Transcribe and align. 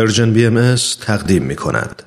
پرژن 0.00 0.32
بی 0.32 0.74
تقدیم 1.00 1.42
می 1.42 1.56
کند. 1.56 2.02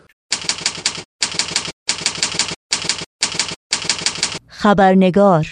خبرنگار 4.47 5.47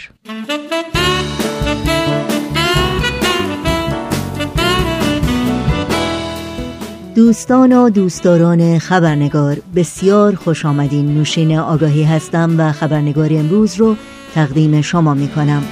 دوستان 7.16 7.74
و 7.74 7.90
دوستداران 7.90 8.80
خبرنگار 8.80 9.58
بسیار 9.76 10.36
خوش 10.36 10.66
آمدین 10.66 11.14
نوشین 11.14 11.58
آگاهی 11.58 12.04
هستم 12.04 12.60
و 12.60 12.72
خبرنگار 12.72 13.30
امروز 13.32 13.76
رو 13.76 13.96
تقدیم 14.36 14.82
شما 14.82 15.14
می 15.14 15.28
کنم 15.28 15.64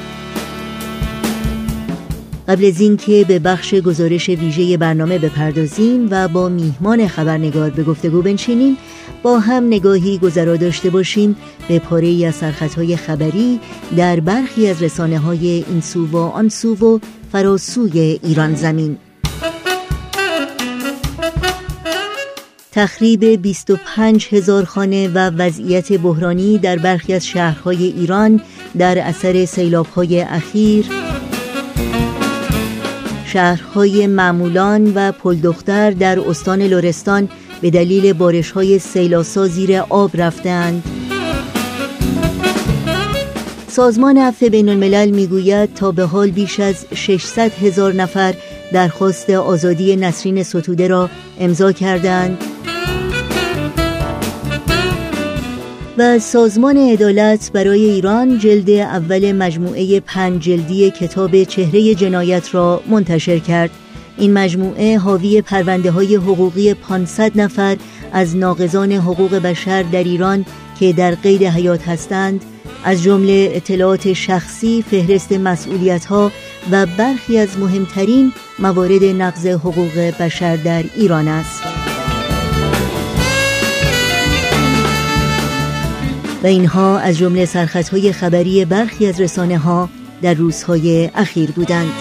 قبل 2.49 2.65
از 2.65 2.81
اینکه 2.81 3.25
به 3.27 3.39
بخش 3.39 3.73
گزارش 3.73 4.29
ویژه 4.29 4.77
برنامه 4.77 5.19
بپردازیم 5.19 6.07
و 6.11 6.27
با 6.27 6.49
میهمان 6.49 7.07
خبرنگار 7.07 7.69
به 7.69 7.83
گفتگو 7.83 8.21
بنشینیم 8.21 8.77
با 9.23 9.39
هم 9.39 9.67
نگاهی 9.67 10.17
گذرا 10.17 10.55
داشته 10.55 10.89
باشیم 10.89 11.35
به 11.67 11.79
پاره 11.79 12.07
ای 12.07 12.25
از 12.25 12.35
سرخطهای 12.35 12.95
خبری 12.95 13.59
در 13.97 14.19
برخی 14.19 14.67
از 14.67 14.83
رسانه 14.83 15.19
های 15.19 15.65
این 15.69 15.81
سو 15.81 16.05
و 16.05 16.17
آن 16.17 16.49
سو 16.49 16.75
و 16.75 16.99
فراسوی 17.31 18.19
ایران 18.23 18.55
زمین. 18.55 18.97
تخریب 22.71 23.25
25 23.25 24.27
هزار 24.31 24.65
خانه 24.65 25.07
و 25.07 25.17
وضعیت 25.17 25.93
بحرانی 25.93 26.57
در 26.57 26.75
برخی 26.75 27.13
از 27.13 27.27
شهرهای 27.27 27.83
ایران 27.83 28.41
در 28.77 28.97
اثر 28.97 29.45
سیلابهای 29.45 30.21
اخیر 30.21 30.85
شهرهای 33.31 34.07
معمولان 34.07 34.93
و 34.95 35.11
پلدختر 35.11 35.91
در 35.91 36.19
استان 36.19 36.61
لرستان 36.61 37.29
به 37.61 37.69
دلیل 37.69 38.13
بارش 38.13 38.51
های 38.51 38.79
سیلاسا 38.79 39.47
زیر 39.47 39.77
آب 39.77 40.11
رفتند 40.13 40.83
سازمان 43.67 44.17
عفو 44.17 44.49
بین 44.49 44.69
الملل 44.69 45.09
می‌گوید 45.09 45.73
تا 45.73 45.91
به 45.91 46.03
حال 46.03 46.31
بیش 46.31 46.59
از 46.59 46.85
600 46.95 47.51
هزار 47.53 47.93
نفر 47.93 48.33
درخواست 48.73 49.29
آزادی 49.29 49.95
نسرین 49.95 50.43
ستوده 50.43 50.87
را 50.87 51.09
امضا 51.39 51.71
کردند 51.71 52.37
و 55.99 56.19
سازمان 56.19 56.77
عدالت 56.77 57.51
برای 57.51 57.85
ایران 57.89 58.37
جلد 58.37 58.69
اول 58.69 59.31
مجموعه 59.31 59.99
پنج 59.99 60.41
جلدی 60.41 60.91
کتاب 60.91 61.43
چهره 61.43 61.95
جنایت 61.95 62.55
را 62.55 62.83
منتشر 62.89 63.39
کرد 63.39 63.69
این 64.17 64.33
مجموعه 64.33 64.97
حاوی 64.97 65.41
پرونده 65.41 65.91
های 65.91 66.15
حقوقی 66.15 66.73
500 66.73 67.41
نفر 67.41 67.77
از 68.11 68.35
ناقضان 68.35 68.91
حقوق 68.91 69.35
بشر 69.35 69.83
در 69.83 70.03
ایران 70.03 70.45
که 70.79 70.93
در 70.93 71.15
قید 71.15 71.43
حیات 71.43 71.87
هستند 71.87 72.45
از 72.83 73.03
جمله 73.03 73.51
اطلاعات 73.53 74.13
شخصی، 74.13 74.83
فهرست 74.91 75.31
مسئولیت 75.31 76.05
ها 76.05 76.31
و 76.71 76.85
برخی 76.85 77.37
از 77.37 77.59
مهمترین 77.59 78.33
موارد 78.59 79.03
نقض 79.03 79.47
حقوق 79.47 80.13
بشر 80.19 80.55
در 80.55 80.83
ایران 80.95 81.27
است. 81.27 81.78
و 86.43 86.47
اینها 86.47 86.99
از 86.99 87.17
جمله 87.17 87.45
سرخطهای 87.45 88.11
خبری 88.11 88.65
برخی 88.65 89.07
از 89.07 89.21
رسانه 89.21 89.57
ها 89.57 89.89
در 90.21 90.33
روزهای 90.33 91.09
اخیر 91.15 91.51
بودند. 91.51 91.91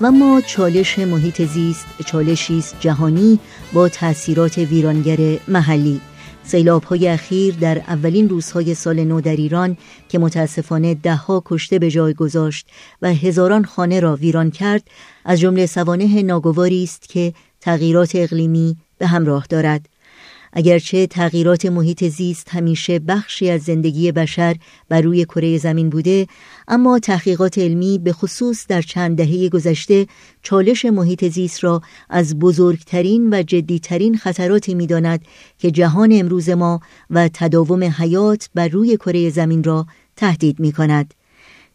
و 0.00 0.10
ما 0.10 0.40
چالش 0.40 0.98
محیط 0.98 1.42
زیست 1.42 1.86
چالشی 2.06 2.58
است 2.58 2.76
جهانی 2.80 3.38
با 3.72 3.88
تاثیرات 3.88 4.58
ویرانگر 4.58 5.38
محلی 5.48 6.00
سیلاب 6.46 6.84
های 6.84 7.08
اخیر 7.08 7.54
در 7.54 7.78
اولین 7.78 8.28
روزهای 8.28 8.74
سال 8.74 9.04
نو 9.04 9.20
در 9.20 9.36
ایران 9.36 9.76
که 10.08 10.18
متاسفانه 10.18 10.94
دهها 10.94 11.42
کشته 11.46 11.78
به 11.78 11.90
جای 11.90 12.14
گذاشت 12.14 12.66
و 13.02 13.14
هزاران 13.14 13.64
خانه 13.64 14.00
را 14.00 14.16
ویران 14.16 14.50
کرد 14.50 14.82
از 15.24 15.40
جمله 15.40 15.66
سوانه 15.66 16.22
ناگواری 16.22 16.84
است 16.84 17.08
که 17.08 17.34
تغییرات 17.60 18.12
اقلیمی 18.14 18.76
به 18.98 19.06
همراه 19.06 19.46
دارد. 19.48 19.88
اگرچه 20.52 21.06
تغییرات 21.06 21.66
محیط 21.66 22.04
زیست 22.04 22.48
همیشه 22.48 22.98
بخشی 22.98 23.50
از 23.50 23.62
زندگی 23.62 24.12
بشر 24.12 24.56
بر 24.88 25.00
روی 25.00 25.24
کره 25.24 25.58
زمین 25.58 25.90
بوده 25.90 26.26
اما 26.68 26.98
تحقیقات 26.98 27.58
علمی 27.58 27.98
به 27.98 28.12
خصوص 28.12 28.66
در 28.66 28.82
چند 28.82 29.16
دهه 29.16 29.48
گذشته 29.48 30.06
چالش 30.42 30.84
محیط 30.84 31.28
زیست 31.28 31.64
را 31.64 31.82
از 32.10 32.38
بزرگترین 32.38 33.34
و 33.34 33.42
جدیترین 33.42 34.16
خطراتی 34.16 34.74
می‌داند 34.74 35.24
که 35.58 35.70
جهان 35.70 36.10
امروز 36.12 36.48
ما 36.48 36.80
و 37.10 37.28
تداوم 37.28 37.84
حیات 37.84 38.50
بر 38.54 38.68
روی 38.68 38.96
کره 38.96 39.30
زمین 39.30 39.64
را 39.64 39.86
تهدید 40.16 40.60
می 40.60 40.72
کند. 40.72 41.14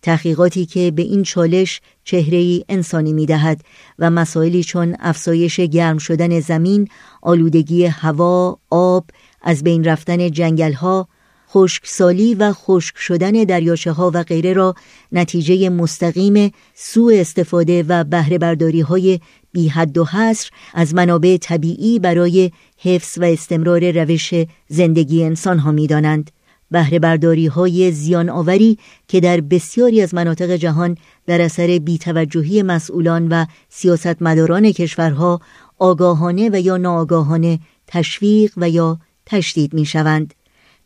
تحقیقاتی 0.01 0.66
که 0.66 0.91
به 0.91 1.01
این 1.01 1.23
چالش 1.23 1.81
چهره 2.03 2.63
انسانی 2.69 3.13
می 3.13 3.25
دهد 3.25 3.61
و 3.99 4.09
مسائلی 4.09 4.63
چون 4.63 4.95
افزایش 4.99 5.59
گرم 5.59 5.97
شدن 5.97 6.39
زمین، 6.39 6.88
آلودگی 7.22 7.85
هوا، 7.85 8.59
آب، 8.69 9.05
از 9.41 9.63
بین 9.63 9.83
رفتن 9.83 10.31
جنگل 10.31 10.73
ها، 10.73 11.07
خشکسالی 11.53 12.35
و 12.35 12.53
خشک 12.53 12.97
شدن 12.97 13.31
دریاچه 13.31 13.91
ها 13.91 14.11
و 14.13 14.23
غیره 14.23 14.53
را 14.53 14.75
نتیجه 15.11 15.69
مستقیم 15.69 16.51
سوء 16.75 17.19
استفاده 17.19 17.83
و 17.83 18.03
بهره 18.03 18.37
برداری 18.37 18.81
های 18.81 19.19
بی 19.51 19.67
حد 19.67 19.97
و 19.97 20.05
حصر 20.05 20.49
از 20.73 20.95
منابع 20.95 21.37
طبیعی 21.37 21.99
برای 21.99 22.51
حفظ 22.77 23.17
و 23.17 23.23
استمرار 23.23 23.91
روش 23.91 24.33
زندگی 24.67 25.23
انسان 25.23 25.59
ها 25.59 25.71
می 25.71 25.87
دانند. 25.87 26.31
بهره 26.71 26.99
برداری 26.99 27.47
های 27.47 27.91
زیان 27.91 28.29
آوری 28.29 28.77
که 29.07 29.19
در 29.19 29.41
بسیاری 29.41 30.01
از 30.01 30.13
مناطق 30.13 30.55
جهان 30.55 30.97
در 31.25 31.41
اثر 31.41 31.79
بیتوجهی 31.79 32.63
مسئولان 32.63 33.27
و 33.27 33.45
سیاستمداران 33.69 34.71
کشورها 34.71 35.41
آگاهانه 35.79 36.49
و 36.53 36.59
یا 36.59 36.77
ناآگاهانه 36.77 37.59
تشویق 37.87 38.53
و 38.57 38.69
یا 38.69 38.99
تشدید 39.25 39.73
می 39.73 39.85
شوند. 39.85 40.33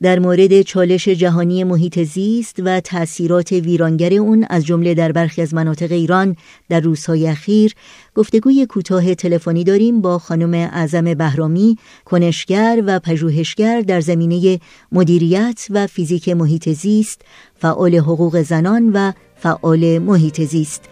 در 0.03 0.19
مورد 0.19 0.61
چالش 0.61 1.07
جهانی 1.07 1.63
محیط 1.63 1.99
زیست 2.03 2.55
و 2.65 2.79
تأثیرات 2.79 3.51
ویرانگر 3.51 4.13
اون 4.13 4.45
از 4.49 4.65
جمله 4.65 4.93
در 4.93 5.11
برخی 5.11 5.41
از 5.41 5.53
مناطق 5.53 5.91
ایران 5.91 6.35
در 6.69 6.79
روزهای 6.79 7.27
اخیر 7.27 7.73
گفتگوی 8.15 8.65
کوتاه 8.65 9.15
تلفنی 9.15 9.63
داریم 9.63 10.01
با 10.01 10.19
خانم 10.19 10.53
اعظم 10.53 11.13
بهرامی 11.13 11.77
کنشگر 12.05 12.83
و 12.85 12.99
پژوهشگر 12.99 13.81
در 13.81 14.01
زمینه 14.01 14.59
مدیریت 14.91 15.67
و 15.69 15.87
فیزیک 15.87 16.29
محیط 16.29 16.69
زیست 16.69 17.21
فعال 17.59 17.95
حقوق 17.95 18.41
زنان 18.41 18.91
و 18.93 19.11
فعال 19.35 19.99
محیط 19.99 20.41
زیست. 20.41 20.83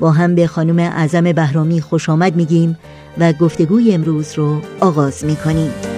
با 0.00 0.10
هم 0.10 0.34
به 0.34 0.46
خانم 0.46 0.78
اعظم 0.78 1.32
بهرامی 1.32 1.80
خوش 1.80 2.08
آمد 2.08 2.36
میگیم 2.36 2.78
و 3.18 3.32
گفتگوی 3.32 3.94
امروز 3.94 4.32
رو 4.34 4.60
آغاز 4.80 5.24
می‌کنیم. 5.24 5.89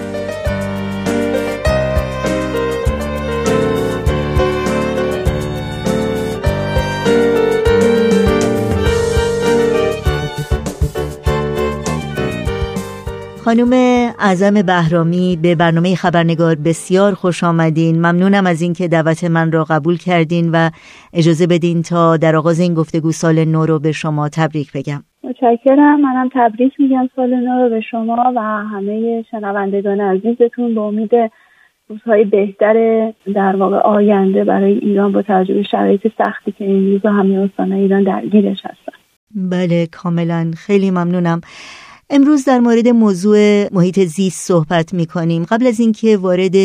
خانم 13.53 13.73
اعظم 14.19 14.61
بهرامی 14.61 15.39
به 15.41 15.55
برنامه 15.55 15.95
خبرنگار 15.95 16.55
بسیار 16.55 17.13
خوش 17.13 17.43
آمدین. 17.43 17.95
ممنونم 17.95 18.45
از 18.45 18.61
اینکه 18.61 18.87
دعوت 18.87 19.23
من 19.23 19.51
را 19.51 19.63
قبول 19.63 19.97
کردین 19.97 20.51
و 20.51 20.69
اجازه 21.13 21.47
بدین 21.47 21.81
تا 21.81 22.17
در 22.17 22.35
آغاز 22.35 22.59
این 22.59 22.73
گفتگو 22.73 23.11
سال 23.11 23.45
نو 23.45 23.65
رو 23.65 23.79
به 23.79 23.91
شما 23.91 24.29
تبریک 24.29 24.71
بگم. 24.73 25.03
متشکرم. 25.23 26.01
منم 26.01 26.29
تبریک 26.33 26.73
میگم 26.79 27.09
سال 27.15 27.29
نو 27.29 27.63
رو 27.63 27.69
به 27.69 27.81
شما 27.81 28.33
و 28.35 28.41
همه 28.41 29.25
شنوندگان 29.31 30.01
عزیزتون 30.01 30.75
به 30.75 30.81
امید 30.81 31.11
روزهای 31.89 32.23
بهتر 32.25 32.73
در 33.35 33.55
واقع 33.55 33.77
آینده 33.77 34.43
برای 34.43 34.73
ایران 34.73 35.11
با 35.11 35.21
توجه 35.21 35.63
شرایط 35.63 36.07
سختی 36.17 36.51
که 36.51 36.65
این 36.65 36.91
روزا 36.91 37.11
همه 37.11 37.39
استان 37.39 37.71
ایران 37.71 38.03
درگیرش 38.03 38.59
هستن. 38.63 38.93
بله 39.35 39.87
کاملا. 39.91 40.51
خیلی 40.57 40.91
ممنونم. 40.91 41.41
امروز 42.09 42.45
در 42.45 42.59
مورد 42.59 42.87
موضوع 42.87 43.67
محیط 43.73 43.99
زیست 43.99 44.47
صحبت 44.47 44.93
می 44.93 45.05
کنیم 45.05 45.43
قبل 45.43 45.67
از 45.67 45.79
اینکه 45.79 46.17
وارد 46.17 46.55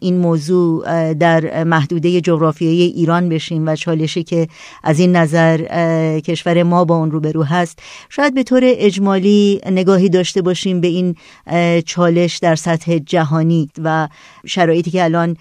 این 0.00 0.16
موضوع 0.16 1.14
در 1.14 1.64
محدوده 1.64 2.20
جغرافیایی 2.20 2.82
ایران 2.82 3.28
بشیم 3.28 3.66
و 3.66 3.76
چالشی 3.76 4.24
که 4.24 4.48
از 4.82 4.98
این 4.98 5.16
نظر 5.16 5.58
کشور 6.20 6.62
ما 6.62 6.84
با 6.84 6.96
اون 6.96 7.10
روبرو 7.10 7.42
هست 7.42 7.78
شاید 8.08 8.34
به 8.34 8.42
طور 8.42 8.60
اجمالی 8.64 9.60
نگاهی 9.66 10.08
داشته 10.08 10.42
باشیم 10.42 10.80
به 10.80 10.88
این 10.88 11.14
چالش 11.86 12.38
در 12.38 12.54
سطح 12.54 12.98
جهانی 12.98 13.68
و 13.84 14.08
شرایطی 14.46 14.90
که 14.90 15.04
الان 15.04 15.36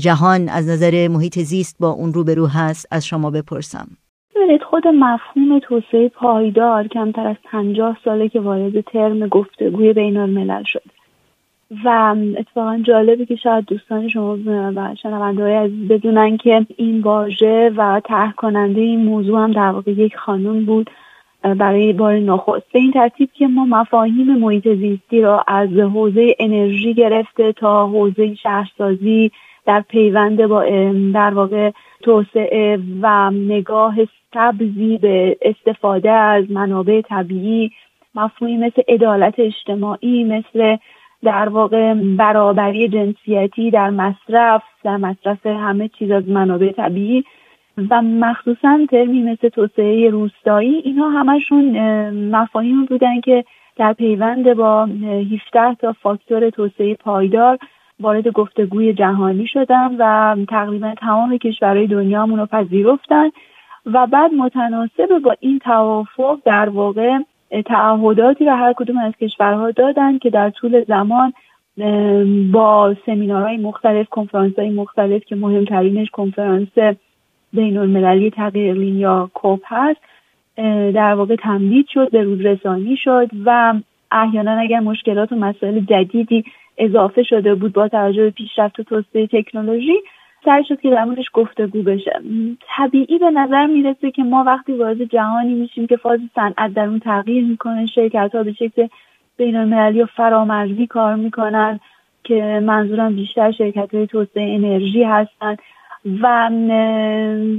جهان 0.00 0.48
از 0.48 0.66
نظر 0.66 1.08
محیط 1.08 1.38
زیست 1.38 1.76
با 1.80 1.88
اون 1.88 2.14
روبرو 2.14 2.46
هست. 2.46 2.86
از 2.90 3.06
شما 3.06 3.30
بپرسم. 3.30 4.03
ببینید 4.34 4.62
خود 4.62 4.88
مفهوم 4.88 5.58
توسعه 5.58 6.08
پایدار 6.08 6.88
کمتر 6.88 7.26
از 7.26 7.36
پنجاه 7.44 7.96
ساله 8.04 8.28
که 8.28 8.40
وارد 8.40 8.80
ترم 8.80 9.28
گفتگوی 9.28 9.92
بین 9.92 10.16
الملل 10.16 10.62
شد 10.62 10.82
و 11.84 12.16
اتفاقا 12.38 12.80
جالبه 12.82 13.26
که 13.26 13.36
شاید 13.36 13.64
دوستان 13.64 14.08
شما 14.08 14.38
و 14.46 14.94
شنونده 15.02 15.42
های 15.42 15.54
عزیز 15.54 15.88
بدونن 15.88 16.36
که 16.36 16.66
این 16.76 17.00
واژه 17.00 17.72
و 17.76 18.00
طرح 18.04 18.32
کننده 18.32 18.80
این 18.80 19.04
موضوع 19.04 19.40
هم 19.40 19.52
در 19.52 19.70
واقع 19.70 19.90
یک 19.90 20.16
خانم 20.16 20.64
بود 20.64 20.90
برای 21.42 21.92
بار 21.92 22.14
نخست. 22.14 22.72
به 22.72 22.78
این 22.78 22.92
ترتیب 22.92 23.30
که 23.32 23.46
ما 23.46 23.64
مفاهیم 23.64 24.38
محیط 24.38 24.68
زیستی 24.68 25.20
را 25.20 25.44
از 25.46 25.68
حوزه 25.68 26.34
انرژی 26.38 26.94
گرفته 26.94 27.52
تا 27.52 27.86
حوزه 27.86 28.34
شهرسازی 28.34 29.30
در 29.66 29.80
پیوند 29.80 30.46
با 30.46 30.64
در 31.14 31.34
واقع 31.34 31.70
توسعه 32.04 32.78
و 33.00 33.30
نگاه 33.30 33.94
سبزی 34.34 34.98
به 34.98 35.36
استفاده 35.42 36.10
از 36.10 36.50
منابع 36.50 37.00
طبیعی 37.00 37.70
مفهومی 38.14 38.56
مثل 38.56 38.82
عدالت 38.88 39.34
اجتماعی 39.38 40.24
مثل 40.24 40.76
در 41.22 41.48
واقع 41.48 41.94
برابری 41.94 42.88
جنسیتی 42.88 43.70
در 43.70 43.90
مصرف 43.90 44.62
در 44.84 44.96
مصرف 44.96 45.46
همه 45.46 45.88
چیز 45.88 46.10
از 46.10 46.28
منابع 46.28 46.72
طبیعی 46.72 47.24
و 47.90 48.02
مخصوصا 48.02 48.86
ترمی 48.90 49.22
مثل 49.22 49.48
توسعه 49.48 50.10
روستایی. 50.10 50.74
اینها 50.74 51.10
همشون 51.10 51.78
مفاهیم 52.10 52.84
بودن 52.84 53.20
که 53.20 53.44
در 53.76 53.92
پیوند 53.92 54.54
با 54.54 54.84
17 54.84 55.74
تا 55.80 55.92
فاکتور 56.02 56.50
توسعه 56.50 56.94
پایدار 56.94 57.58
وارد 58.00 58.28
گفتگوی 58.28 58.92
جهانی 58.92 59.46
شدن 59.46 59.96
و 59.98 60.36
تقریبا 60.48 60.94
تمام 61.00 61.38
کشورهای 61.38 61.86
دنیا 61.86 62.24
رو 62.24 62.46
پذیرفتن 62.46 63.30
و 63.86 64.06
بعد 64.06 64.34
متناسب 64.34 65.18
با 65.24 65.36
این 65.40 65.58
توافق 65.58 66.38
در 66.44 66.68
واقع 66.68 67.18
تعهداتی 67.66 68.44
را 68.44 68.56
هر 68.56 68.72
کدوم 68.72 68.98
از 68.98 69.12
کشورها 69.20 69.70
دادن 69.70 70.18
که 70.18 70.30
در 70.30 70.50
طول 70.50 70.84
زمان 70.84 71.32
با 72.52 72.96
سمینارهای 73.06 73.56
مختلف 73.56 74.08
کنفرانس 74.08 74.58
های 74.58 74.70
مختلف 74.70 75.24
که 75.24 75.36
مهمترینش 75.36 76.10
کنفرانس 76.10 76.68
بین 77.52 77.76
المللی 77.76 78.30
تغییر 78.30 78.82
یا 78.82 79.30
کوپ 79.34 79.60
هست 79.64 80.00
در 80.94 81.14
واقع 81.14 81.36
تمدید 81.36 81.86
شد 81.88 82.10
به 82.10 82.22
روز 82.22 82.40
رسانی 82.40 82.96
شد 82.96 83.28
و 83.44 83.74
احیانا 84.12 84.52
اگر 84.60 84.80
مشکلات 84.80 85.32
و 85.32 85.36
مسائل 85.36 85.80
جدیدی 85.80 86.44
اضافه 86.78 87.22
شده 87.22 87.54
بود 87.54 87.72
با 87.72 87.88
توجه 87.88 88.22
به 88.22 88.30
پیشرفت 88.30 88.80
و 88.80 88.82
توسعه 88.82 89.26
تکنولوژی 89.26 89.96
سعی 90.44 90.64
شد 90.64 90.80
که 90.80 90.90
در 90.90 91.04
موردش 91.04 91.30
گفتگو 91.32 91.82
بشه. 91.82 92.20
طبیعی 92.76 93.18
به 93.18 93.30
نظر 93.30 93.66
می‌رسه 93.66 94.10
که 94.10 94.22
ما 94.22 94.44
وقتی 94.44 94.72
وارد 94.72 95.04
جهانی 95.04 95.54
میشیم 95.54 95.86
که 95.86 95.96
فاز 95.96 96.20
صنعت 96.34 96.74
در 96.74 96.86
اون 96.86 96.98
تغییر 96.98 97.44
می‌کنه 97.44 97.86
شرکت 97.86 98.34
ها 98.34 98.42
به 98.42 98.52
شکل 98.52 98.88
بین 99.36 99.56
المللی 99.56 100.02
و 100.02 100.06
فرامرزی 100.06 100.86
کار 100.86 101.14
می‌کنن 101.14 101.80
که 102.24 102.60
منظورم 102.66 103.16
بیشتر 103.16 103.52
شرکت 103.52 103.94
های 103.94 104.06
توسعه 104.06 104.54
انرژی 104.54 105.02
هستن 105.02 105.56
و 106.22 106.50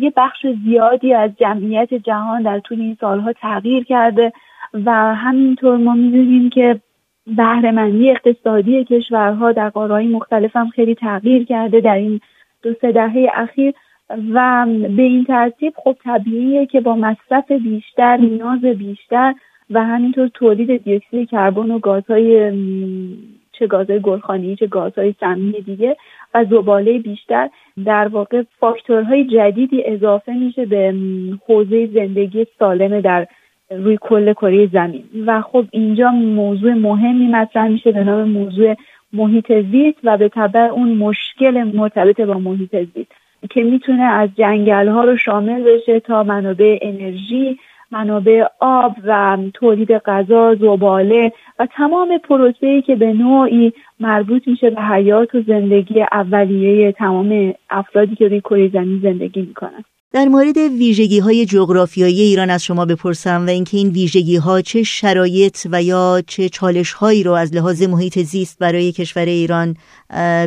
یه 0.02 0.14
بخش 0.18 0.46
زیادی 0.66 1.14
از 1.14 1.32
جمعیت 1.40 1.94
جهان 1.94 2.42
در 2.42 2.60
طول 2.60 2.82
این 2.82 2.98
سالها 3.02 3.34
تغییر 3.34 3.84
کرده 3.84 4.34
و 4.86 5.16
همینطور 5.16 5.78
ما 5.78 5.94
می‌دونیم 5.94 6.50
که 6.50 6.80
بهرهمندی 7.28 8.12
اقتصادی 8.12 8.84
کشورها 8.84 9.52
در 9.52 9.70
قاره‌های 9.70 10.08
مختلف 10.08 10.56
هم 10.56 10.70
خیلی 10.70 10.96
تغییر 10.96 11.46
کرده 11.46 11.82
در 11.82 11.96
این 11.96 12.22
دو 12.64 12.74
سه 12.82 12.92
دهه 12.92 13.28
اخیر 13.34 13.74
و 14.10 14.66
به 14.96 15.04
این 15.04 15.26
ترتیب 15.26 15.74
خب 15.84 15.96
طبیعیه 16.04 16.66
که 16.66 16.82
با 16.82 16.96
مصرف 16.96 17.52
بیشتر 17.52 18.18
نیاز 18.18 18.62
بیشتر 18.62 19.34
و 19.70 19.84
همینطور 19.84 20.28
تولید 20.28 20.84
دیوکسید 20.84 21.30
کربن 21.30 21.72
و 21.72 21.80
گازهای 21.80 22.52
چه 23.52 23.68
گازهای 23.68 24.00
گلخانی 24.00 24.56
چه 24.56 24.68
گازهای 24.68 25.16
سمی 25.20 25.62
دیگه 25.62 25.98
و 26.34 26.46
زباله 26.46 27.00
بیشتر 27.00 27.50
در 27.86 28.08
واقع 28.08 28.44
فاکتورهای 28.60 29.24
جدیدی 29.24 29.84
اضافه 29.86 30.34
میشه 30.34 30.66
به 30.66 30.96
حوزه 31.48 31.88
زندگی 31.88 32.48
سالم 32.60 33.02
در 33.02 33.28
روی 33.72 33.98
کل 34.02 34.34
کره 34.34 34.68
زمین. 34.68 35.04
و 35.26 35.42
خب 35.42 35.66
اینجا 35.72 36.12
موضوع 36.12 36.74
مهمی 36.74 37.28
مطرح 37.28 37.68
میشه 37.68 37.92
به 37.92 38.04
نام 38.04 38.30
موضوع 38.30 38.76
محیط 39.14 39.52
زیست 39.72 39.98
و 40.04 40.18
به 40.18 40.30
طبع 40.30 40.60
اون 40.60 40.98
مشکل 40.98 41.64
مرتبط 41.64 42.22
با 42.22 42.34
محیط 42.34 42.76
زیست 42.76 43.12
که 43.50 43.64
می‌تونه 43.64 44.04
از 44.04 44.30
جنگل 44.36 44.88
ها 44.88 45.04
رو 45.04 45.18
شامل 45.18 45.64
بشه 45.64 46.00
تا 46.00 46.24
منابع 46.24 46.78
انرژی 46.82 47.60
منابع 47.92 48.46
آب 48.60 48.96
و 49.04 49.38
تولید 49.54 49.92
غذا 49.92 50.56
زباله 50.56 51.32
و 51.60 51.66
تمام 51.66 52.18
پروسه‌ای 52.18 52.82
که 52.82 52.96
به 52.96 53.14
نوعی 53.14 53.74
مربوط 54.00 54.48
میشه 54.48 54.70
به 54.70 54.82
حیات 54.82 55.36
و 55.36 55.42
زندگی 55.42 56.02
اولیه 56.12 56.92
تمام 56.92 57.54
افرادی 57.70 58.16
که 58.16 58.28
روی 58.28 58.42
کره 58.42 58.70
زمین 58.70 59.00
زندگی 59.04 59.42
می‌کنن. 59.42 59.84
در 60.16 60.26
مورد 60.26 60.58
ویژگی 60.58 61.20
های 61.20 61.46
جغرافیایی 61.46 62.22
ایران 62.22 62.50
از 62.50 62.66
شما 62.66 62.86
بپرسم 62.86 63.46
و 63.48 63.50
اینکه 63.50 63.78
این 63.78 63.90
ویژگی 63.90 64.38
ها 64.38 64.62
چه 64.62 64.84
شرایط 64.84 65.58
و 65.72 65.82
یا 65.84 66.22
چه 66.28 66.50
چالش 66.50 66.94
هایی 66.94 67.24
رو 67.24 67.32
از 67.32 67.56
لحاظ 67.56 67.90
محیط 67.90 68.20
زیست 68.20 68.60
برای 68.60 68.92
کشور 68.92 69.26
ایران 69.26 69.76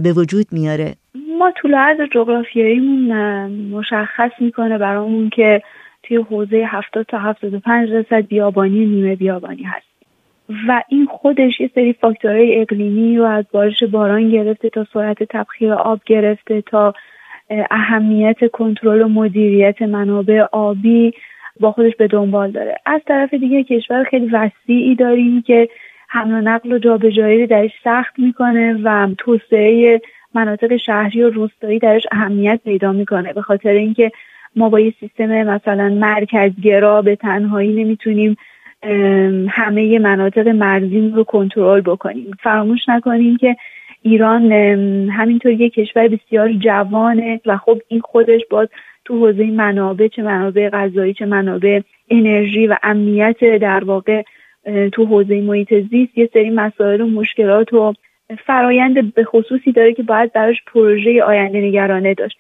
به 0.03 0.13
وجود 0.17 0.47
میاره؟ 0.53 0.95
ما 1.39 1.51
طول 1.51 1.75
عرض 1.75 2.01
جغرافیاییمون 2.13 3.13
مشخص 3.51 4.31
می‌کنه 4.41 4.79
برامون 4.79 5.31
که 5.31 5.63
توی 6.03 6.17
حوزه 6.17 6.57
70 6.57 7.07
تا 7.07 7.19
75 7.19 7.91
درصد 7.91 8.27
بیابانی 8.27 8.87
نیمه 8.87 9.17
بیابانی 9.17 9.63
هست. 9.63 9.87
و 10.69 10.83
این 10.89 11.07
خودش 11.07 11.61
یه 11.61 11.71
سری 11.75 11.93
فاکتورهای 11.93 12.61
اقلیمی 12.61 13.17
رو 13.17 13.25
از 13.25 13.45
بارش 13.53 13.85
باران 13.85 14.31
گرفته 14.31 14.69
تا 14.71 14.87
سرعت 14.93 15.23
تبخیر 15.23 15.73
آب 15.73 16.01
گرفته 16.07 16.63
تا 16.63 16.95
اهمیت 17.71 18.51
کنترل 18.53 19.03
و 19.03 19.09
مدیریت 19.09 19.83
منابع 19.83 20.41
آبی 20.53 21.13
با 21.61 21.73
خودش 21.73 21.97
به 21.97 22.07
دنبال 22.07 22.51
داره. 22.51 22.77
از 22.87 23.01
طرف 23.07 23.35
دیگه 23.35 23.65
کشور 23.65 24.05
خیلی 24.05 24.29
وسیعی 24.33 24.95
داریم 24.95 25.43
که 25.43 25.69
حمل 26.09 26.33
و 26.33 26.41
نقل 26.41 26.73
و 26.73 26.79
جابجایی 26.79 27.41
رو 27.41 27.47
درش 27.47 27.71
سخت 27.85 28.19
می‌کنه 28.19 28.81
و 28.85 29.09
توسعه 29.19 30.01
مناطق 30.35 30.77
شهری 30.77 31.23
و 31.23 31.31
روستایی 31.31 31.79
درش 31.79 32.07
اهمیت 32.13 32.61
پیدا 32.65 32.93
می‌کنه. 32.93 33.33
به 33.33 33.43
خاطر 33.43 33.71
اینکه 33.71 34.11
ما 34.57 34.69
با 34.69 34.81
یه 34.81 34.95
سیستم 35.01 35.43
مثلا 35.43 35.89
مرکزگرا 35.89 37.03
به 37.03 37.17
تنهایی 37.17 37.85
نمی‌تونیم 37.85 38.37
همه 39.49 39.99
مناطق 39.99 40.49
مرزی 40.49 41.13
رو 41.15 41.25
کنترل 41.25 41.81
بکنیم. 41.81 42.31
فراموش 42.43 42.89
نکنیم 42.89 43.37
که 43.37 43.57
ایران 44.11 44.53
همینطور 45.11 45.53
یک 45.53 45.75
کشور 45.75 46.09
بسیار 46.09 46.53
جوانه 46.53 47.41
و 47.47 47.57
خب 47.57 47.79
این 47.89 48.01
خودش 48.01 48.41
باز 48.51 48.69
تو 49.05 49.19
حوزه 49.19 49.47
منابع 49.47 50.09
چه 50.09 50.23
منابع 50.23 50.69
غذایی 50.69 51.15
چه 51.15 51.27
منابع 51.27 51.81
انرژی 52.11 52.67
و 52.67 52.77
امنیت 52.83 53.45
در 53.45 53.85
واقع 53.85 54.23
تو 54.93 55.05
حوزه 55.05 55.41
محیط 55.41 55.75
زیست 55.91 56.19
یه 56.19 56.31
سری 56.33 56.51
مسائل 56.51 57.01
و 57.01 57.07
مشکلات 57.07 57.73
و 57.73 57.93
فرایند 58.47 59.15
به 59.15 59.25
خصوصی 59.25 59.73
داره 59.73 59.95
که 59.95 60.03
باید 60.03 60.33
براش 60.33 60.63
پروژه 60.67 61.23
آینده 61.23 61.61
نگرانه 61.61 62.15
داشت. 62.15 62.39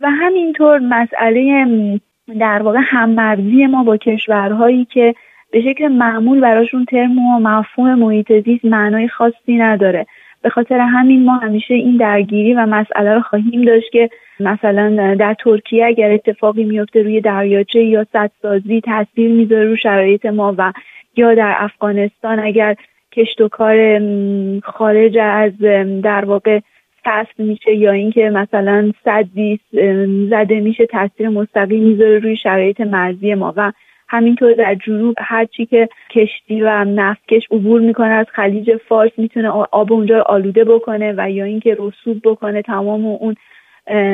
و 0.00 0.10
همینطور 0.10 0.78
مسئله 0.78 2.00
در 2.40 2.62
واقع 2.62 2.78
هممرزی 2.82 3.66
ما 3.66 3.84
با 3.84 3.96
کشورهایی 3.96 4.84
که 4.84 5.14
به 5.50 5.60
شکل 5.60 5.88
معمول 5.88 6.40
براشون 6.40 6.84
ترم 6.84 7.18
و 7.18 7.38
مفهوم 7.40 7.94
محیط 7.94 8.44
زیست 8.44 8.64
معنای 8.64 9.08
خاصی 9.08 9.56
نداره. 9.56 10.06
به 10.46 10.50
خاطر 10.50 10.78
همین 10.78 11.24
ما 11.24 11.36
همیشه 11.36 11.74
این 11.74 11.96
درگیری 11.96 12.54
و 12.54 12.66
مسئله 12.66 13.14
رو 13.14 13.20
خواهیم 13.20 13.64
داشت 13.64 13.92
که 13.92 14.10
مثلا 14.40 15.14
در 15.14 15.36
ترکیه 15.44 15.86
اگر 15.86 16.12
اتفاقی 16.12 16.64
میفته 16.64 17.02
روی 17.02 17.20
دریاچه 17.20 17.84
یا 17.84 18.06
سدسازی 18.12 18.80
تاثیر 18.80 19.30
می‌ذاره 19.32 19.64
رو 19.64 19.76
شرایط 19.76 20.26
ما 20.26 20.54
و 20.58 20.72
یا 21.16 21.34
در 21.34 21.54
افغانستان 21.58 22.38
اگر 22.38 22.76
کشت 23.12 23.40
و 23.40 23.48
کار 23.48 24.00
خارج 24.64 25.18
از 25.18 25.52
در 26.02 26.24
واقع 26.24 26.60
فصل 27.04 27.44
میشه 27.44 27.74
یا 27.74 27.92
اینکه 27.92 28.30
مثلا 28.30 28.92
صدی 29.04 29.60
زده 30.30 30.60
میشه 30.60 30.86
تاثیر 30.86 31.28
مستقیم 31.28 31.82
می‌ذاره 31.82 32.18
روی 32.18 32.36
شرایط 32.36 32.80
مرزی 32.80 33.34
ما 33.34 33.54
و 33.56 33.72
همینطور 34.08 34.52
در 34.52 34.74
جنوب 34.74 35.14
هرچی 35.18 35.66
که 35.66 35.88
کشتی 36.10 36.62
و 36.62 36.84
نفتکش 36.84 37.42
عبور 37.50 37.80
می‌کنه 37.80 38.08
از 38.08 38.26
خلیج 38.32 38.76
فارس 38.88 39.12
می‌تونه 39.16 39.48
آب 39.48 39.92
اونجا 39.92 40.16
رو 40.16 40.22
آلوده 40.26 40.64
بکنه 40.64 41.14
و 41.16 41.30
یا 41.30 41.44
اینکه 41.44 41.76
رسوب 41.80 42.20
بکنه 42.24 42.62
تمام 42.62 43.06
اون 43.06 43.34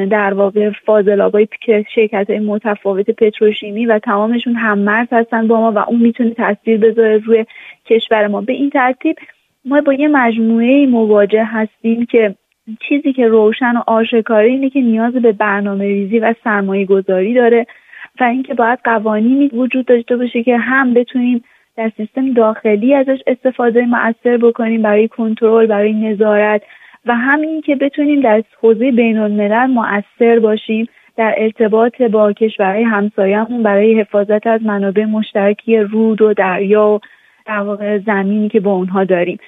در 0.06 0.34
واقع 0.34 0.70
فاضلابای 0.86 1.48
شرکت 1.94 2.30
های 2.30 2.38
متفاوت 2.38 3.10
پتروشیمی 3.10 3.86
و 3.86 3.98
تمامشون 3.98 4.54
هم 4.54 4.78
مرز 4.78 5.08
هستن 5.12 5.48
با 5.48 5.60
ما 5.60 5.72
و 5.72 5.78
اون 5.78 6.00
می‌تونه 6.00 6.30
تاثیر 6.30 6.78
بذاره 6.78 7.18
روی 7.18 7.44
کشور 7.86 8.26
ما. 8.26 8.40
به 8.40 8.52
این 8.52 8.70
ترتیب 8.70 9.16
ما 9.64 9.80
با 9.80 9.92
یه 9.92 10.08
مجموعه 10.08 10.86
مواجه 10.86 11.44
هستیم 11.44 12.06
که 12.06 12.34
چیزی 12.88 13.12
که 13.12 13.28
روشن 13.28 13.76
و 13.76 13.82
آشکاره 13.86 14.48
اینه 14.48 14.70
که 14.70 14.80
نیاز 14.80 15.12
به 15.12 15.32
برنامه 15.32 15.84
ریزی 15.84 16.18
و 16.18 16.34
سرمایه 16.44 16.84
گذاری 16.86 17.34
داره. 17.34 17.66
و 18.20 18.24
اینکه 18.24 18.54
باید 18.54 18.78
قوانینی 18.84 19.48
وجود 19.48 19.86
داشته 19.86 20.16
باشه 20.16 20.42
که 20.42 20.56
هم 20.56 20.94
بتونیم 20.94 21.44
در 21.76 21.92
سیستم 21.96 22.32
داخلی 22.32 22.94
ازش 22.94 23.18
استفاده 23.26 23.86
مؤثر 23.86 24.36
بکنیم 24.36 24.82
برای 24.82 25.08
کنترل 25.08 25.66
برای 25.66 25.92
نظارت 25.92 26.62
و 27.06 27.16
همین 27.16 27.60
که 27.60 27.76
بتونیم 27.76 28.20
در 28.20 28.42
حوزه 28.60 28.92
بین 28.92 29.18
الملل 29.18 29.66
مؤثر 29.66 30.38
باشیم 30.38 30.88
در 31.16 31.34
ارتباط 31.36 32.02
با 32.02 32.32
کشورهای 32.32 32.82
همسایهمون 32.82 33.62
برای 33.62 34.00
حفاظت 34.00 34.46
از 34.46 34.62
منابع 34.62 35.04
مشترکی 35.04 35.76
رود 35.76 36.22
و 36.22 36.34
دریا 36.34 36.88
و 36.88 37.00
در 37.46 37.60
واقع 37.60 37.98
زمینی 37.98 38.48
که 38.48 38.60
با 38.60 38.72
اونها 38.72 39.04
داریم. 39.04 39.38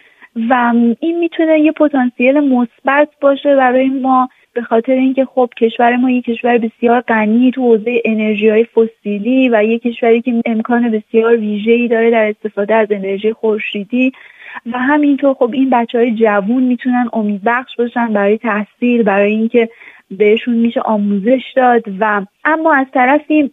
و 0.50 0.72
این 1.00 1.18
می‌تونه 1.18 1.60
یه 1.60 1.72
پتانسیل 1.72 2.40
مثبت 2.40 3.08
باشه 3.20 3.56
برای 3.56 3.88
ما 3.88 4.28
به 4.54 4.62
خاطر 4.62 4.92
اینکه 4.92 5.24
خب 5.24 5.50
کشور 5.56 5.96
ما 5.96 6.10
یک 6.10 6.24
کشور 6.24 6.58
بسیار 6.58 7.00
غنی 7.00 7.50
تو 7.50 7.62
حوزه 7.62 8.02
انرژی 8.04 8.48
های 8.48 8.64
فسیلی 8.64 9.48
و 9.48 9.64
یک 9.64 9.82
کشوری 9.82 10.22
که 10.22 10.42
امکان 10.46 10.90
بسیار 10.90 11.36
ویژه‌ای 11.36 11.88
داره 11.88 12.10
در 12.10 12.28
استفاده 12.28 12.74
از 12.74 12.88
انرژی 12.90 13.32
خورشیدی 13.32 14.12
و 14.72 14.78
همینطور 14.78 15.34
خب 15.34 15.50
این 15.52 15.70
بچه 15.70 15.98
های 15.98 16.14
جوون 16.14 16.62
می‌تونن 16.62 17.08
امیدبخش 17.12 17.76
باشن 17.78 18.12
برای 18.12 18.38
تحصیل 18.38 19.02
برای 19.02 19.32
اینکه 19.32 19.68
بهشون 20.10 20.54
میشه 20.54 20.80
آموزش 20.80 21.42
داد 21.56 21.82
و 22.00 22.26
اما 22.44 22.74
از 22.74 22.86
طرفی 22.94 23.50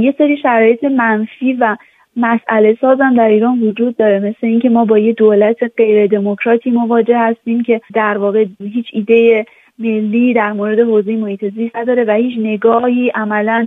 یه 0.00 0.14
سری 0.18 0.36
شرایط 0.36 0.84
منفی 0.84 1.52
و 1.52 1.76
مسئله 2.16 2.76
سازم 2.80 3.14
در 3.14 3.28
ایران 3.28 3.60
وجود 3.60 3.96
داره 3.96 4.18
مثل 4.18 4.46
اینکه 4.46 4.68
ما 4.68 4.84
با 4.84 4.98
یه 4.98 5.12
دولت 5.12 5.56
غیر 5.76 6.06
دموکراتی 6.06 6.70
مواجه 6.70 7.18
هستیم 7.18 7.62
که 7.62 7.80
در 7.94 8.18
واقع 8.18 8.46
هیچ 8.60 8.86
ایده 8.92 9.46
ملی 9.78 10.34
در 10.34 10.52
مورد 10.52 10.78
حوزه 10.78 11.16
محیط 11.16 11.44
زیست 11.54 11.76
نداره 11.76 12.04
و 12.04 12.10
هیچ 12.10 12.38
نگاهی 12.38 13.08
عملا 13.14 13.66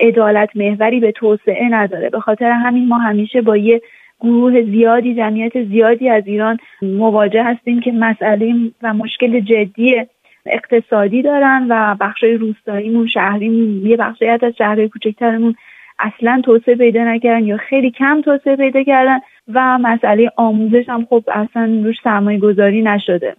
عدالت 0.00 0.56
محوری 0.56 1.00
به 1.00 1.12
توسعه 1.12 1.68
نداره. 1.70 2.10
به 2.10 2.20
خاطر 2.20 2.50
همین 2.50 2.88
ما 2.88 2.98
همیشه 2.98 3.42
با 3.42 3.56
یه 3.56 3.80
گروه 4.20 4.62
زیادی 4.62 5.14
جمعیت 5.14 5.64
زیادی 5.64 6.08
از 6.08 6.22
ایران 6.26 6.58
مواجه 6.82 7.44
هستیم 7.44 7.80
که 7.80 7.92
مسئله 7.92 8.54
و 8.82 8.94
مشکل 8.94 9.40
جدی 9.40 10.06
اقتصادی 10.46 11.22
دارن 11.22 11.66
و 11.70 11.96
بخشای 12.00 12.36
روستاییمون 12.36 13.06
شهریمون 13.06 13.86
یه 13.86 13.96
بخشی 13.96 14.26
از 14.26 14.40
شهرهای 14.58 14.88
کوچکترمون 14.88 15.54
اصلا 15.98 16.42
توسعه 16.44 16.74
پیدا 16.74 17.04
نکردن 17.04 17.44
یا 17.44 17.56
خیلی 17.56 17.90
کم 17.90 18.20
توسعه 18.20 18.56
پیدا 18.56 18.82
کردن 18.82 19.18
و 19.54 19.78
مسئله 19.78 20.30
آموزش 20.36 20.88
هم 20.88 21.06
خب 21.10 21.24
اصلا 21.32 21.80
روش 21.84 21.96
سرمایه 22.04 22.38
گذاری 22.38 22.82
نشده. 22.82 23.36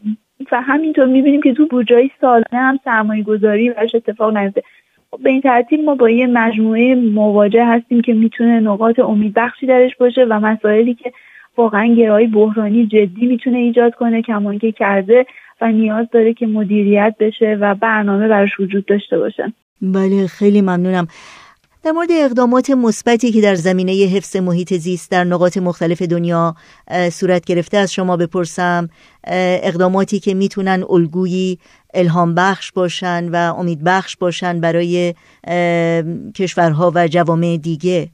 و 0.51 0.61
همینطور 0.61 1.05
می‌بینیم 1.05 1.41
که 1.41 1.53
تو 1.53 1.65
بودجه 1.65 2.09
سالانه 2.21 2.45
هم 2.53 2.79
سرمایه 2.85 3.23
گذاری 3.23 3.69
براش 3.69 3.95
اتفاق 3.95 4.37
نیفته. 4.37 4.63
به 5.23 5.29
این 5.29 5.41
ترتیب 5.41 5.79
ما 5.79 5.95
با 5.95 6.09
یه 6.09 6.27
مجموعه 6.27 6.95
مواجه 6.95 7.65
هستیم 7.65 8.01
که 8.01 8.13
می‌تونه 8.13 8.59
نقاط 8.59 8.99
امیدبخشی 8.99 9.65
درش 9.65 9.95
باشه 9.95 10.25
و 10.25 10.39
مسائلی 10.39 10.93
که 10.93 11.11
واقعا 11.57 11.85
گرایی 11.85 12.27
بحرانی 12.27 12.85
جدی 12.85 13.25
می‌تونه 13.25 13.57
ایجاد 13.57 13.95
کنه 13.95 14.21
کمان 14.21 14.59
که 14.59 14.71
کرده 14.71 15.25
و 15.61 15.71
نیاز 15.71 16.07
داره 16.11 16.33
که 16.33 16.47
مدیریت 16.47 17.15
بشه 17.19 17.57
و 17.61 17.75
برنامه 17.75 18.27
براش 18.27 18.59
وجود 18.59 18.85
داشته 18.85 19.19
باشه. 19.19 19.53
بله 19.81 20.27
خیلی 20.27 20.61
ممنونم. 20.61 21.07
در 21.83 21.91
مورد 21.91 22.09
اقدامات 22.11 22.69
مثبتی 22.69 23.31
که 23.31 23.41
در 23.41 23.55
زمینه 23.55 23.91
حفظ 23.91 24.35
محیط 24.35 24.73
زیست 24.73 25.11
در 25.11 25.23
نقاط 25.23 25.57
مختلف 25.57 26.01
دنیا 26.01 26.55
صورت 27.11 27.45
گرفته 27.45 27.77
از 27.77 27.93
شما 27.93 28.17
بپرسم 28.17 28.89
اقداماتی 29.63 30.19
که 30.19 30.33
می‌تونن 30.33 30.83
الگویی 30.89 31.57
الهام 31.93 32.35
بخش 32.35 32.71
باشن 32.71 33.29
و 33.29 33.35
امید 33.35 33.83
بخش 33.83 34.17
باشن 34.17 34.61
برای 34.61 35.13
کشورها 36.35 36.91
و 36.95 37.07
جوامع 37.07 37.57
دیگه؟ 37.63 38.07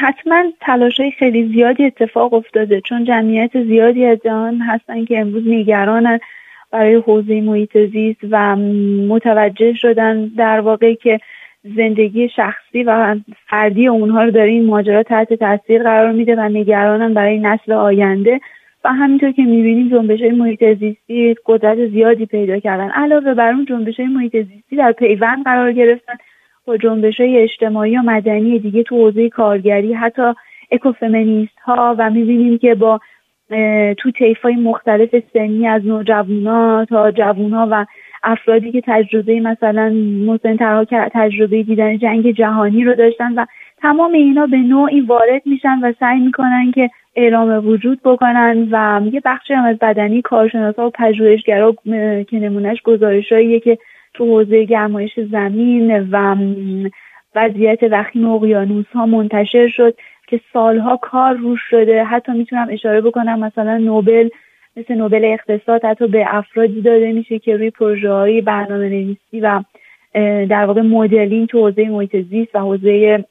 حتما 0.00 0.44
تلاش 0.60 1.00
های 1.00 1.10
خیلی 1.10 1.48
زیادی 1.54 1.84
اتفاق 1.84 2.34
افتاده 2.34 2.80
چون 2.80 3.04
جمعیت 3.04 3.64
زیادی 3.64 4.04
از 4.06 4.18
جهان 4.24 4.58
هستن 4.60 5.04
که 5.04 5.18
امروز 5.20 5.42
نگرانن 5.46 6.18
برای 6.70 6.94
حوزه 6.94 7.40
محیط 7.40 7.78
زیست 7.92 8.20
و 8.30 8.56
متوجه 9.08 9.74
شدن 9.74 10.28
در 10.28 10.60
واقع 10.60 10.94
که 10.94 11.20
زندگی 11.64 12.28
شخصی 12.28 12.82
و 12.82 13.16
فردی 13.50 13.88
اونها 13.88 14.24
رو 14.24 14.30
داره 14.30 14.50
این 14.50 14.66
ماجرا 14.66 15.02
تحت 15.02 15.34
تاثیر 15.34 15.82
قرار 15.82 16.12
میده 16.12 16.36
و 16.36 16.48
نگرانن 16.48 17.14
برای 17.14 17.38
نسل 17.38 17.72
آینده. 17.72 18.40
و 18.84 18.92
همینطور 18.92 19.32
که 19.32 19.42
می‌بینیم 19.42 19.88
جنبش 19.88 20.20
های 20.20 20.30
محیط 20.30 20.64
زیستی 20.78 21.34
قدرت 21.46 21.88
زیادی 21.88 22.26
پیدا 22.26 22.58
کردن. 22.58 22.90
علاوه 22.90 23.34
بر 23.34 23.52
اون 23.52 23.64
جنبش 23.64 24.00
های 24.00 24.08
محیط 24.08 24.36
زیستی 24.36 24.76
در 24.76 24.92
پیوند 24.92 25.44
قرار 25.44 25.72
گرفتن. 25.72 26.14
با 26.66 26.76
جنبش 26.76 27.20
های 27.20 27.38
اجتماعی 27.38 27.96
و 27.96 28.02
مدنی 28.02 28.58
دیگه 28.58 28.82
تو 28.82 28.96
حوزه 28.96 29.28
کارگری 29.28 29.92
حتی 29.92 30.32
اکوفمینیست 30.72 31.58
ها 31.64 31.96
و 31.98 32.10
می‌بینیم 32.10 32.58
که 32.58 32.74
با 32.74 33.00
تو 33.98 34.10
طیف 34.10 34.46
مختلف 34.46 35.14
سنی 35.32 35.68
از 35.68 35.86
نوجوانا 35.86 36.84
تا 36.84 37.10
جوونا 37.10 37.68
و 37.70 37.86
افرادی 38.24 38.72
که 38.72 38.82
تجربه 38.86 39.40
مثلا 39.40 39.90
مسن 40.26 40.56
تجربه 41.12 41.62
دیدن 41.62 41.98
جنگ 41.98 42.30
جهانی 42.30 42.84
رو 42.84 42.94
داشتن 42.94 43.34
و 43.34 43.46
تمام 43.82 44.12
اینا 44.12 44.46
به 44.46 44.56
نوعی 44.56 45.00
وارد 45.00 45.42
میشن 45.44 45.78
و 45.82 45.92
سعی 46.00 46.20
می‌کنن 46.20 46.72
که 46.74 46.90
اعلام 47.16 47.66
وجود 47.66 48.00
بکنن 48.04 48.68
و 48.70 49.00
یه 49.12 49.20
بخشی 49.24 49.54
هم 49.54 49.64
از 49.64 49.78
بدنی 49.78 50.22
کارشناسا 50.22 50.86
و 50.86 50.90
پژوهشگرا 50.90 51.74
که 52.28 52.38
نمونهش 52.38 52.82
گزارشهاییه 52.82 53.60
که 53.60 53.78
تو 54.14 54.24
حوزه 54.24 54.64
گرمایش 54.64 55.20
زمین 55.32 56.08
و 56.10 56.36
وضعیت 57.34 57.78
وخیم 57.90 58.28
اقیانوس 58.28 58.86
ها 58.94 59.06
منتشر 59.06 59.68
شد 59.68 59.94
که 60.26 60.40
سالها 60.52 60.96
کار 60.96 61.34
روش 61.34 61.60
شده. 61.70 62.04
حتی 62.04 62.32
می‌تونم 62.32 62.66
اشاره 62.70 63.00
بکنم 63.00 63.38
مثلا 63.38 63.78
نوبل 63.78 64.28
مثل 64.76 64.94
نوبل 64.94 65.24
اقتصاد 65.24 65.84
حتی 65.84 66.06
به 66.06 66.24
افرادی 66.28 66.80
داده 66.80 67.12
میشه 67.12 67.38
که 67.38 67.56
روی 67.56 67.70
پروژه 67.70 68.10
های 68.10 68.40
برنامه 68.40 68.88
نویسی 68.88 69.40
و 69.40 69.62
در 70.46 70.64
واقع 70.64 70.80
مدلینگ 70.80 71.48
تو 71.48 71.58
حوزه 71.58 71.88
محیط 71.88 72.16
زیست 72.16 72.54
و 72.54 72.58
حوزه 72.58 73.24